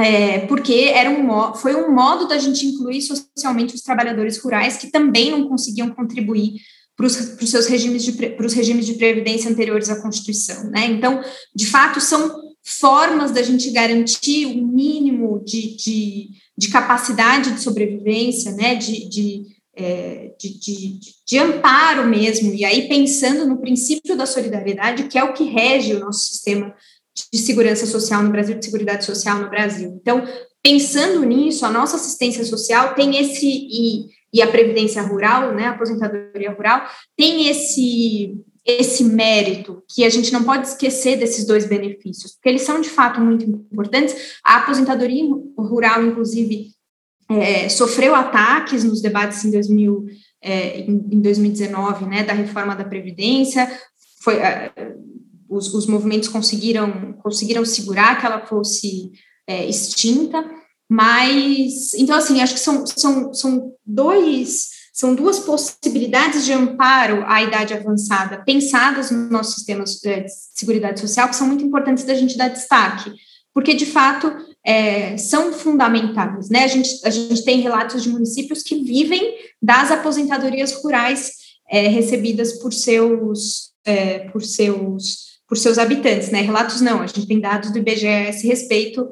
[0.00, 4.90] é, porque era um, foi um modo da gente incluir socialmente os trabalhadores rurais que
[4.90, 6.54] também não conseguiam contribuir
[6.96, 10.86] para os seus regimes de para os regimes de previdência anteriores à Constituição, né?
[10.86, 11.22] Então,
[11.54, 17.60] de fato, são formas da gente garantir o um mínimo de, de de capacidade de
[17.60, 19.42] sobrevivência, né, de, de,
[19.76, 25.24] é, de, de, de, amparo mesmo, e aí pensando no princípio da solidariedade, que é
[25.24, 26.74] o que rege o nosso sistema
[27.32, 29.98] de segurança social no Brasil, de seguridade social no Brasil.
[30.00, 30.26] Então,
[30.62, 35.70] pensando nisso, a nossa assistência social tem esse, e, e a previdência rural, né, a
[35.70, 38.34] aposentadoria rural, tem esse
[38.64, 42.88] esse mérito, que a gente não pode esquecer desses dois benefícios, porque eles são de
[42.88, 44.38] fato muito importantes.
[44.42, 45.24] A aposentadoria
[45.58, 46.70] rural, inclusive,
[47.28, 50.06] é, sofreu ataques nos debates em, 2000,
[50.42, 53.70] é, em 2019, né, da reforma da Previdência,
[54.22, 54.72] foi, é,
[55.48, 59.12] os, os, movimentos conseguiram, conseguiram segurar que ela fosse
[59.46, 60.42] é, extinta,
[60.88, 67.42] mas, então, assim, acho que são, são, são dois são duas possibilidades de amparo à
[67.42, 72.38] idade avançada pensadas no nosso sistema de seguridade social que são muito importantes da gente
[72.38, 73.12] dar destaque,
[73.52, 74.32] porque de fato
[74.64, 76.48] é, são fundamentais.
[76.48, 76.62] Né?
[76.62, 81.32] A, gente, a gente tem relatos de municípios que vivem das aposentadorias rurais
[81.68, 86.40] é, recebidas por seus, é, por seus por seus habitantes, né?
[86.40, 89.10] Relatos não, a gente tem dados do IBGE a esse respeito,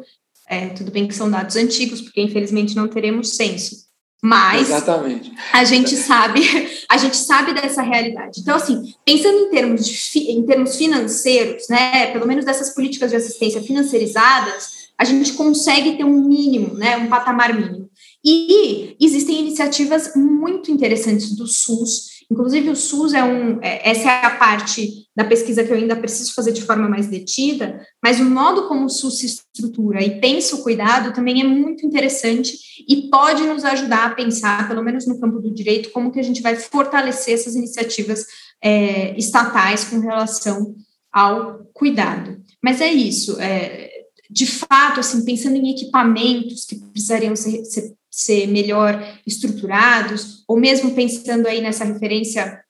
[0.49, 3.82] é, tudo bem que são dados antigos, porque infelizmente não teremos censo,
[4.25, 5.33] mas Exatamente.
[5.53, 6.41] a gente sabe,
[6.89, 8.41] a gente sabe dessa realidade.
[8.41, 13.16] Então, assim, pensando em termos, de, em termos financeiros, né, pelo menos dessas políticas de
[13.16, 17.91] assistência financiarizadas, a gente consegue ter um mínimo, né, um patamar mínimo.
[18.25, 23.61] E existem iniciativas muito interessantes do SUS Inclusive, o SUS é um.
[23.61, 27.07] É, essa é a parte da pesquisa que eu ainda preciso fazer de forma mais
[27.07, 31.45] detida, mas o modo como o SUS se estrutura e pensa o cuidado também é
[31.45, 32.57] muito interessante
[32.89, 36.22] e pode nos ajudar a pensar, pelo menos no campo do direito, como que a
[36.22, 38.24] gente vai fortalecer essas iniciativas
[38.62, 40.74] é, estatais com relação
[41.12, 42.41] ao cuidado.
[42.62, 43.39] Mas é isso.
[43.39, 43.91] É,
[44.30, 50.94] de fato, assim, pensando em equipamentos que precisariam ser, ser ser melhor estruturados, ou mesmo
[50.94, 52.62] pensando aí nessa referência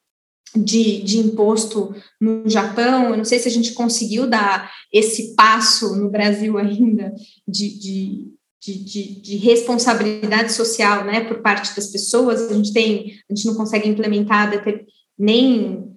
[0.54, 5.96] de, de imposto no Japão, eu não sei se a gente conseguiu dar esse passo
[5.96, 7.12] no Brasil ainda
[7.48, 13.34] de, de, de, de, responsabilidade social, né, por parte das pessoas, a gente tem, a
[13.34, 14.52] gente não consegue implementar
[15.18, 15.90] nem,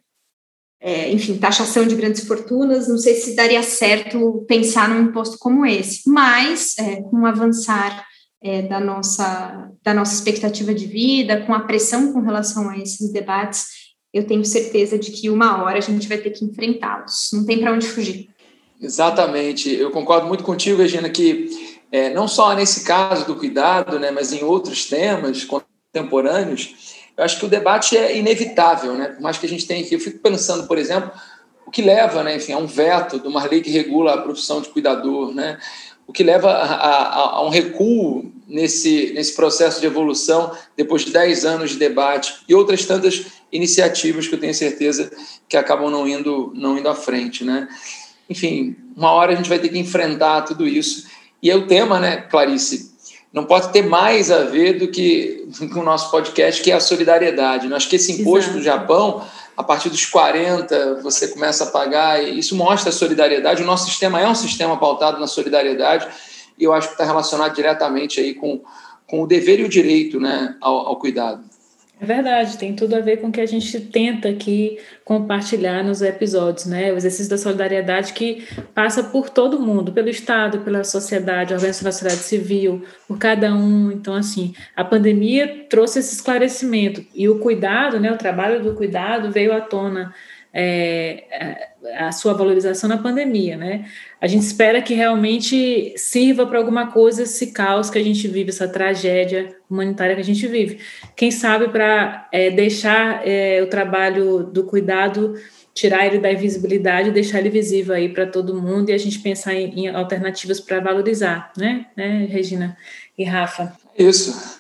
[0.80, 5.66] é, enfim, taxação de grandes fortunas, não sei se daria certo pensar num imposto como
[5.66, 8.06] esse, mas é, com avançar
[8.46, 13.12] é, da, nossa, da nossa expectativa de vida, com a pressão com relação a esses
[13.12, 13.66] debates,
[14.14, 17.60] eu tenho certeza de que uma hora a gente vai ter que enfrentá-los, não tem
[17.60, 18.30] para onde fugir.
[18.80, 21.50] Exatamente, eu concordo muito contigo, Regina, que
[21.92, 27.40] é, não só nesse caso do cuidado, né, mas em outros temas contemporâneos, eu acho
[27.40, 29.08] que o debate é inevitável, né?
[29.08, 31.10] Por mais que a gente tenha aqui, eu fico pensando, por exemplo,
[31.66, 34.62] o que leva, né, enfim, a um veto de uma lei que regula a profissão
[34.62, 35.58] de cuidador, né?
[36.08, 41.12] O que leva a, a, a um recuo nesse, nesse processo de evolução depois de
[41.12, 45.12] 10 anos de debate e outras tantas iniciativas que eu tenho certeza
[45.48, 47.44] que acabam não indo, não indo à frente.
[47.44, 47.68] Né?
[48.30, 51.08] Enfim, uma hora a gente vai ter que enfrentar tudo isso.
[51.42, 52.94] E é o tema, né, Clarice,
[53.32, 56.80] não pode ter mais a ver do que, com o nosso podcast, que é a
[56.80, 57.68] solidariedade.
[57.68, 58.58] Eu acho que esse imposto Exato.
[58.58, 59.26] do Japão,
[59.58, 63.64] a partir dos 40, você começa a pagar, e isso mostra a solidariedade.
[63.64, 66.08] O nosso sistema é um sistema pautado na solidariedade,
[66.58, 68.62] e eu acho que está relacionado diretamente aí com,
[69.08, 71.44] com o dever e o direito né, ao, ao cuidado.
[72.06, 76.04] É verdade, tem tudo a ver com o que a gente tenta aqui compartilhar nos
[76.04, 76.94] episódios, né?
[76.94, 81.86] O exercício da solidariedade que passa por todo mundo, pelo Estado, pela sociedade, a organização
[81.86, 83.92] da sociedade civil, por cada um.
[83.92, 88.12] Então, assim, a pandemia trouxe esse esclarecimento e o cuidado, né?
[88.12, 90.14] O trabalho do cuidado veio à tona
[90.58, 93.86] é, a sua valorização na pandemia, né?
[94.22, 98.52] A gente espera que realmente sirva para alguma coisa esse caos que a gente vive,
[98.52, 100.80] essa tragédia humanitária que a gente vive.
[101.14, 105.36] Quem sabe para é, deixar é, o trabalho do cuidado,
[105.74, 109.54] tirar ele da invisibilidade, deixar ele visível aí para todo mundo e a gente pensar
[109.54, 111.88] em, em alternativas para valorizar, né?
[111.98, 112.78] né, Regina
[113.18, 113.74] e Rafa?
[114.00, 114.55] Isso.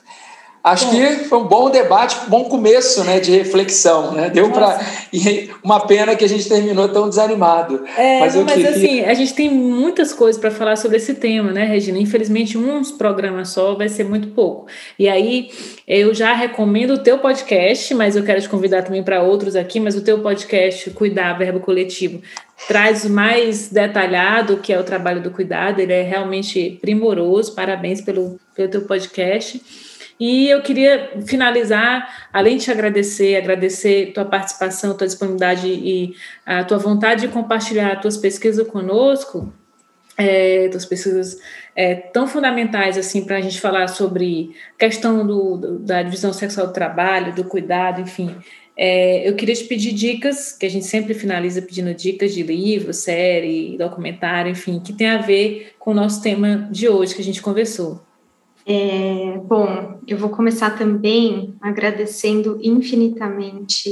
[0.65, 4.13] Acho que foi um bom debate, um bom começo né, de reflexão.
[4.13, 4.31] Né?
[4.31, 4.79] Deu para.
[5.63, 7.83] Uma pena que a gente terminou tão desanimado.
[7.95, 8.69] É, mas, mas queria...
[8.71, 11.99] assim, a gente tem muitas coisas para falar sobre esse tema, né, Regina?
[11.99, 14.65] Infelizmente, uns programas só vai ser muito pouco.
[14.97, 15.49] E aí,
[15.87, 19.79] eu já recomendo o teu podcast, mas eu quero te convidar também para outros aqui,
[19.79, 22.21] mas o teu podcast, Cuidar, Verbo Coletivo,
[22.67, 27.53] traz mais detalhado que é o trabalho do cuidado, ele é realmente primoroso.
[27.53, 29.61] Parabéns pelo, pelo teu podcast.
[30.19, 36.63] E eu queria finalizar, além de te agradecer, agradecer tua participação, tua disponibilidade e a
[36.63, 39.53] tua vontade de compartilhar tuas pesquisas conosco,
[40.17, 41.37] é, tuas pesquisas
[41.75, 46.67] é, tão fundamentais assim para a gente falar sobre questão do, do, da divisão sexual
[46.67, 48.33] do trabalho, do cuidado, enfim.
[48.77, 52.93] É, eu queria te pedir dicas, que a gente sempre finaliza pedindo dicas de livro,
[52.93, 57.23] série, documentário, enfim, que tem a ver com o nosso tema de hoje que a
[57.23, 58.01] gente conversou.
[58.67, 63.91] É, bom, eu vou começar também agradecendo infinitamente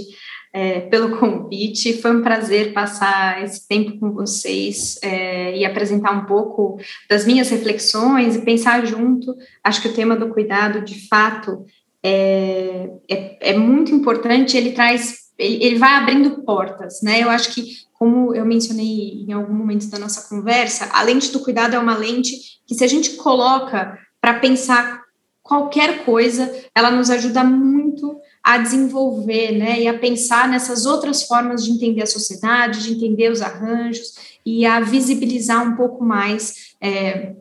[0.52, 2.02] é, pelo convite.
[2.02, 7.50] Foi um prazer passar esse tempo com vocês é, e apresentar um pouco das minhas
[7.50, 9.36] reflexões e pensar junto.
[9.64, 11.66] Acho que o tema do cuidado, de fato,
[12.02, 14.58] é, é, é muito importante.
[14.58, 17.22] Ele traz, ele, ele vai abrindo portas, né?
[17.22, 17.64] Eu acho que,
[17.94, 21.96] como eu mencionei em algum momento da nossa conversa, a lente do cuidado é uma
[21.96, 22.36] lente
[22.68, 25.04] que, se a gente coloca para pensar
[25.42, 31.62] qualquer coisa, ela nos ajuda muito a desenvolver, né, e a pensar nessas outras formas
[31.66, 34.14] de entender a sociedade, de entender os arranjos
[34.46, 37.34] e a visibilizar um pouco mais é,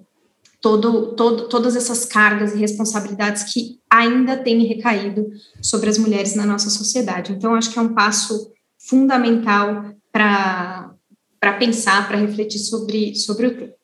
[0.60, 5.30] todo, todo, todas essas cargas e responsabilidades que ainda têm recaído
[5.60, 7.30] sobre as mulheres na nossa sociedade.
[7.30, 10.96] Então, acho que é um passo fundamental para
[11.60, 13.81] pensar, para refletir sobre, sobre o tema.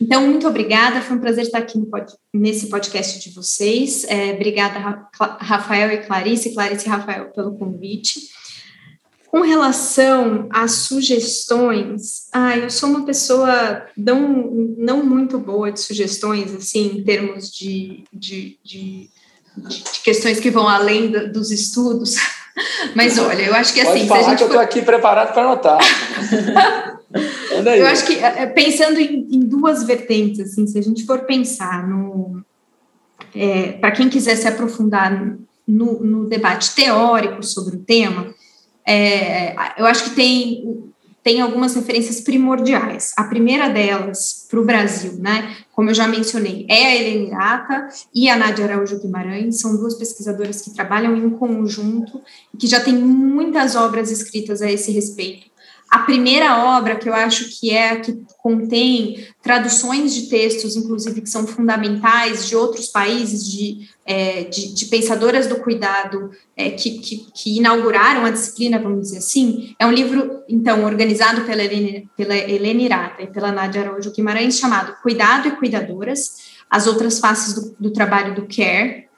[0.00, 4.04] Então, muito obrigada, foi um prazer estar aqui pod, nesse podcast de vocês.
[4.04, 5.08] É, obrigada,
[5.40, 8.20] Rafael e Clarice, Clarice e Rafael, pelo convite.
[9.26, 16.54] Com relação às sugestões, ah, eu sou uma pessoa não, não muito boa de sugestões,
[16.54, 19.10] assim, em termos de, de, de,
[19.56, 22.14] de questões que vão além do, dos estudos.
[22.94, 24.06] Mas olha, eu acho que assim.
[24.06, 25.78] Pode falar que eu estou aqui preparado para anotar.
[27.80, 31.20] Eu acho que, é, é, pensando em, em, duas vertentes, assim, se a gente for
[31.20, 32.42] pensar no.
[33.34, 35.36] É, para quem quiser se aprofundar
[35.66, 38.34] no, no, debate teórico sobre o tema,
[38.86, 40.84] é, eu acho que tem,
[41.22, 43.12] tem algumas referências primordiais.
[43.16, 47.88] A primeira delas, para o Brasil, né, como eu já mencionei, é a Helena Irata
[48.14, 52.20] e a Nádia Araújo Guimarães, são duas pesquisadoras que trabalham em conjunto
[52.54, 55.47] e que já têm muitas obras escritas a esse respeito
[55.90, 61.22] a primeira obra, que eu acho que é a que contém traduções de textos, inclusive,
[61.22, 66.98] que são fundamentais de outros países, de, é, de, de, pensadoras do cuidado é, que,
[66.98, 72.08] que, que, inauguraram a disciplina, vamos dizer assim, é um livro, então, organizado pela Helene,
[72.14, 77.54] pela Helene Irata e pela Nádia Araújo Guimarães, chamado Cuidado e Cuidadoras, as outras faces
[77.54, 79.08] do, do trabalho do CARE,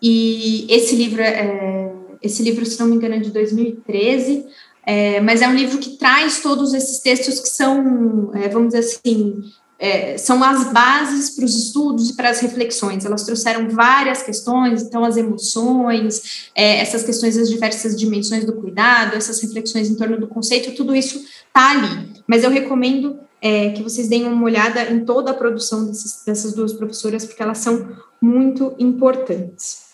[0.00, 4.46] e esse livro, é, esse livro, se não me engano, é de 2013,
[4.86, 8.78] é, mas é um livro que traz todos esses textos que são, é, vamos dizer
[8.78, 9.42] assim,
[9.78, 13.04] é, são as bases para os estudos e para as reflexões.
[13.04, 19.16] Elas trouxeram várias questões, então as emoções, é, essas questões das diversas dimensões do cuidado,
[19.16, 22.08] essas reflexões em torno do conceito, tudo isso está ali.
[22.26, 26.54] Mas eu recomendo é, que vocês deem uma olhada em toda a produção desses, dessas
[26.54, 27.88] duas professoras, porque elas são
[28.22, 29.84] muito importantes.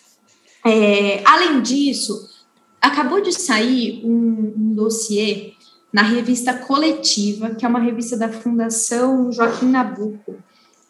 [0.64, 2.28] É, além disso,
[2.82, 5.52] acabou de sair um, um dossiê
[5.92, 10.36] na revista Coletiva, que é uma revista da Fundação Joaquim Nabuco.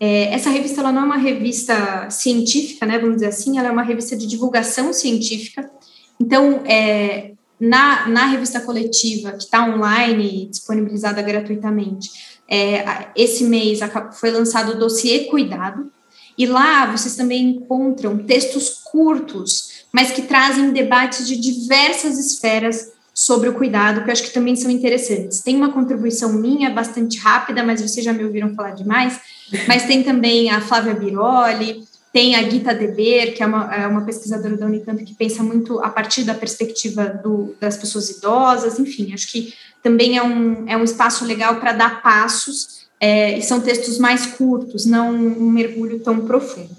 [0.01, 3.71] É, essa revista ela não é uma revista científica, né, vamos dizer assim, ela é
[3.71, 5.71] uma revista de divulgação científica.
[6.19, 12.11] Então, é, na, na revista coletiva, que está online, disponibilizada gratuitamente,
[12.49, 13.81] é, esse mês
[14.15, 15.91] foi lançado o dossiê Cuidado,
[16.37, 23.49] e lá vocês também encontram textos curtos, mas que trazem debates de diversas esferas sobre
[23.49, 25.41] o cuidado, que eu acho que também são interessantes.
[25.41, 29.21] Tem uma contribuição minha bastante rápida, mas vocês já me ouviram falar demais,
[29.69, 34.05] mas tem também a Flávia Biroli, tem a Gita Deber, que é uma, é uma
[34.05, 39.13] pesquisadora da Unicamp que pensa muito a partir da perspectiva do, das pessoas idosas, enfim,
[39.13, 39.53] acho que
[39.83, 44.27] também é um, é um espaço legal para dar passos, é, e são textos mais
[44.27, 46.71] curtos, não um mergulho tão profundo.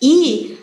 [0.00, 0.55] E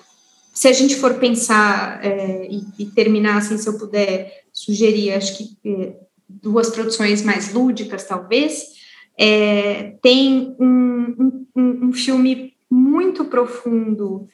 [0.64, 5.38] se a gente for pensar é, e, e, terminar, assim, se eu puder sugerir, acho
[5.38, 5.94] que é,
[6.30, 8.68] duas produções mais lúdicas, talvez,
[9.20, 14.26] é, tem um, um, um, filme muito profundo,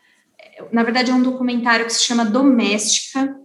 [0.72, 3.35] na verdade é um documentário que se chama Doméstica,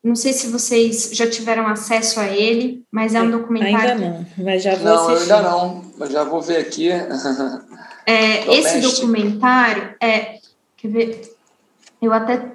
[0.00, 4.04] não sei se vocês já tiveram acesso a ele, mas é um documentário...
[4.04, 5.32] Ainda não, mas já vou não, assistir.
[5.32, 6.90] ainda não, mas já vou ver aqui.
[8.06, 10.38] É, esse documentário, é,
[10.76, 11.39] quer ver
[12.00, 12.52] eu até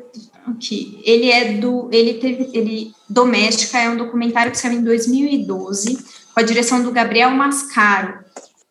[0.47, 1.01] aqui.
[1.03, 1.89] Ele é do.
[1.91, 2.49] Ele teve.
[2.53, 5.97] Ele, Doméstica é um documentário que saiu em 2012,
[6.33, 8.19] com a direção do Gabriel Mascaro.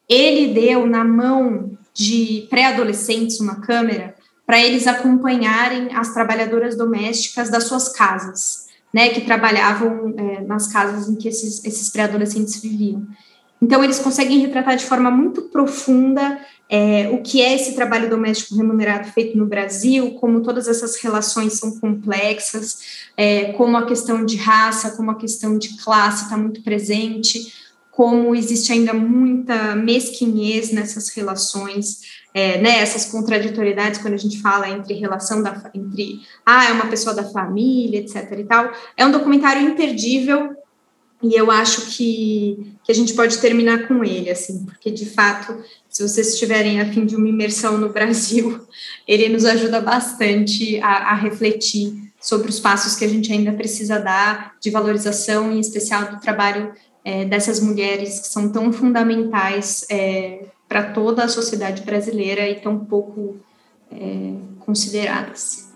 [0.08, 4.14] Ele deu na mão de pré-adolescentes uma câmera
[4.46, 11.08] para eles acompanharem as trabalhadoras domésticas das suas casas, né, que trabalhavam é, nas casas
[11.08, 13.06] em que esses, esses pré-adolescentes viviam.
[13.62, 16.38] Então, eles conseguem retratar de forma muito profunda
[16.68, 21.54] é, o que é esse trabalho doméstico remunerado feito no Brasil, como todas essas relações
[21.54, 26.62] são complexas, é, como a questão de raça, como a questão de classe está muito
[26.62, 27.52] presente,
[27.90, 34.68] como existe ainda muita mesquinhez nessas relações, é, né, essas contraditoriedades quando a gente fala
[34.68, 38.32] entre relação da, entre ah, é uma pessoa da família, etc.
[38.36, 38.72] e tal.
[38.96, 40.56] É um documentário imperdível
[41.24, 45.56] e eu acho que, que a gente pode terminar com ele, assim, porque de fato,
[45.88, 48.60] se vocês estiverem a fim de uma imersão no Brasil,
[49.08, 53.98] ele nos ajuda bastante a, a refletir sobre os passos que a gente ainda precisa
[53.98, 56.72] dar de valorização, em especial do trabalho
[57.02, 62.84] é, dessas mulheres que são tão fundamentais é, para toda a sociedade brasileira e tão
[62.84, 63.36] pouco
[63.90, 65.73] é, consideradas.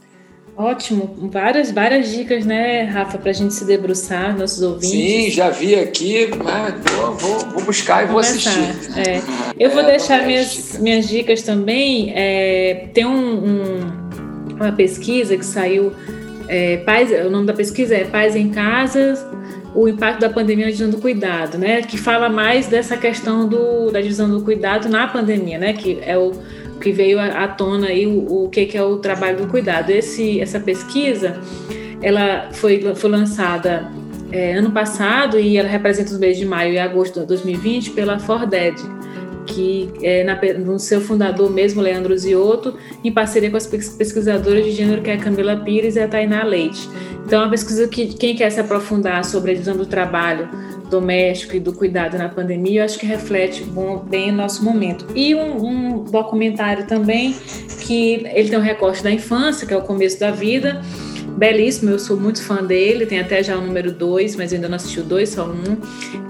[0.58, 4.90] Ótimo, várias, várias dicas, né, Rafa, para a gente se debruçar, nossos ouvintes.
[4.90, 8.58] Sim, já vi aqui, mas vou, vou, vou buscar e vou assistir.
[8.96, 9.22] É.
[9.56, 12.12] Eu vou é, deixar minhas, minhas dicas também.
[12.12, 15.92] É, tem um, um, uma pesquisa que saiu,
[16.48, 19.14] é, Pais, o nome da pesquisa é Pais em Casa,
[19.76, 21.82] o impacto da pandemia na divisão do cuidado, né?
[21.82, 25.72] Que fala mais dessa questão do, da divisão do cuidado na pandemia, né?
[25.72, 26.32] Que é o
[26.78, 29.90] que veio à tona aí o, o que, é o trabalho do cuidado.
[29.90, 31.40] Esse, essa pesquisa,
[32.02, 33.90] ela foi, foi lançada
[34.30, 38.18] é, ano passado e ela representa os meses de maio e agosto de 2020 pela
[38.18, 38.76] Forded,
[39.46, 44.72] que é na, no seu fundador mesmo, Leandro Ziotto, em parceria com as pesquisadoras de
[44.72, 46.88] gênero que é a Camila Pires e a Tainá Leite.
[47.24, 50.48] Então, é uma pesquisa que quem quer se aprofundar sobre a divisão do trabalho
[50.88, 55.06] doméstico e do cuidado na pandemia, eu acho que reflete bom, bem o nosso momento.
[55.14, 57.36] E um, um, documentário também
[57.80, 60.80] que ele tem um recorte da infância, que é o começo da vida,
[61.38, 64.76] belíssimo, eu sou muito fã dele, tem até já o número dois, mas ainda não
[64.76, 65.76] assisti o dois, só um.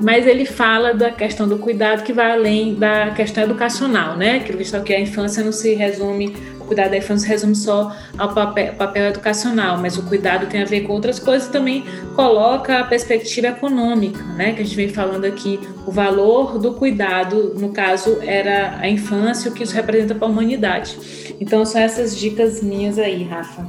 [0.01, 4.37] Mas ele fala da questão do cuidado que vai além da questão educacional, né?
[4.37, 6.37] Aquilo que a infância não se resume
[6.69, 10.83] cuidado da infância resume só ao papel, papel, educacional, mas o cuidado tem a ver
[10.83, 11.85] com outras coisas também
[12.15, 14.53] coloca a perspectiva econômica, né?
[14.53, 19.51] Que a gente vem falando aqui, o valor do cuidado, no caso, era a infância,
[19.51, 20.97] o que isso representa para a humanidade.
[21.41, 23.67] Então, são essas dicas minhas aí, Rafa.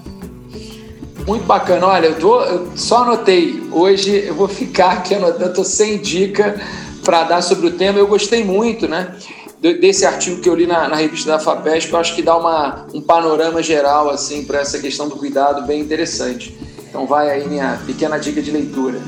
[1.26, 1.86] Muito bacana.
[1.88, 3.64] Olha, eu, tô, eu só anotei.
[3.72, 6.60] Hoje eu vou ficar aqui anotando, eu tô sem dica
[7.04, 8.00] para dar sobre o tema.
[8.00, 9.16] Eu gostei muito, né?
[9.62, 12.86] Desse artigo que eu li na, na revista da FAPESP, eu acho que dá uma,
[12.94, 16.58] um panorama geral assim para essa questão do cuidado bem interessante.
[16.90, 19.00] Então vai aí minha pequena dica de leitura.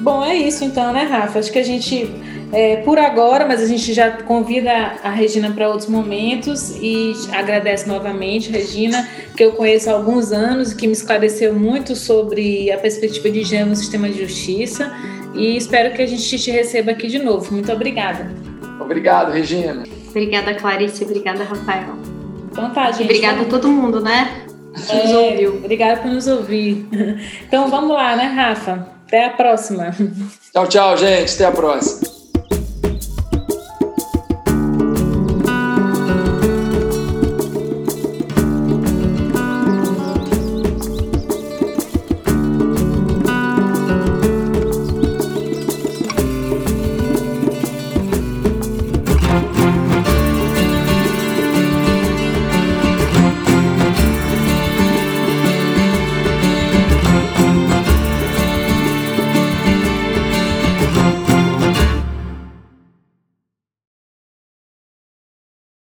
[0.00, 1.38] Bom, é isso então, né, Rafa?
[1.38, 2.08] Acho que a gente,
[2.52, 4.70] é, por agora, mas a gente já convida
[5.02, 10.72] a Regina para outros momentos e agradece novamente, Regina, que eu conheço há alguns anos
[10.72, 14.92] e que me esclareceu muito sobre a perspectiva de gênero no sistema de justiça
[15.34, 17.52] e espero que a gente te receba aqui de novo.
[17.52, 18.30] Muito obrigada.
[18.80, 19.84] Obrigado, Regina.
[20.08, 21.04] Obrigada, Clarice.
[21.04, 21.94] Obrigada, Rafael.
[22.50, 23.04] Então tá, gente.
[23.04, 24.46] Obrigada a todo mundo, né?
[24.74, 25.56] Que nos é, ouviu.
[25.56, 26.86] Obrigada por nos ouvir.
[27.46, 28.86] Então vamos lá, né, Rafa?
[29.06, 29.94] Até a próxima.
[30.52, 31.34] Tchau, tchau, gente.
[31.34, 32.15] Até a próxima.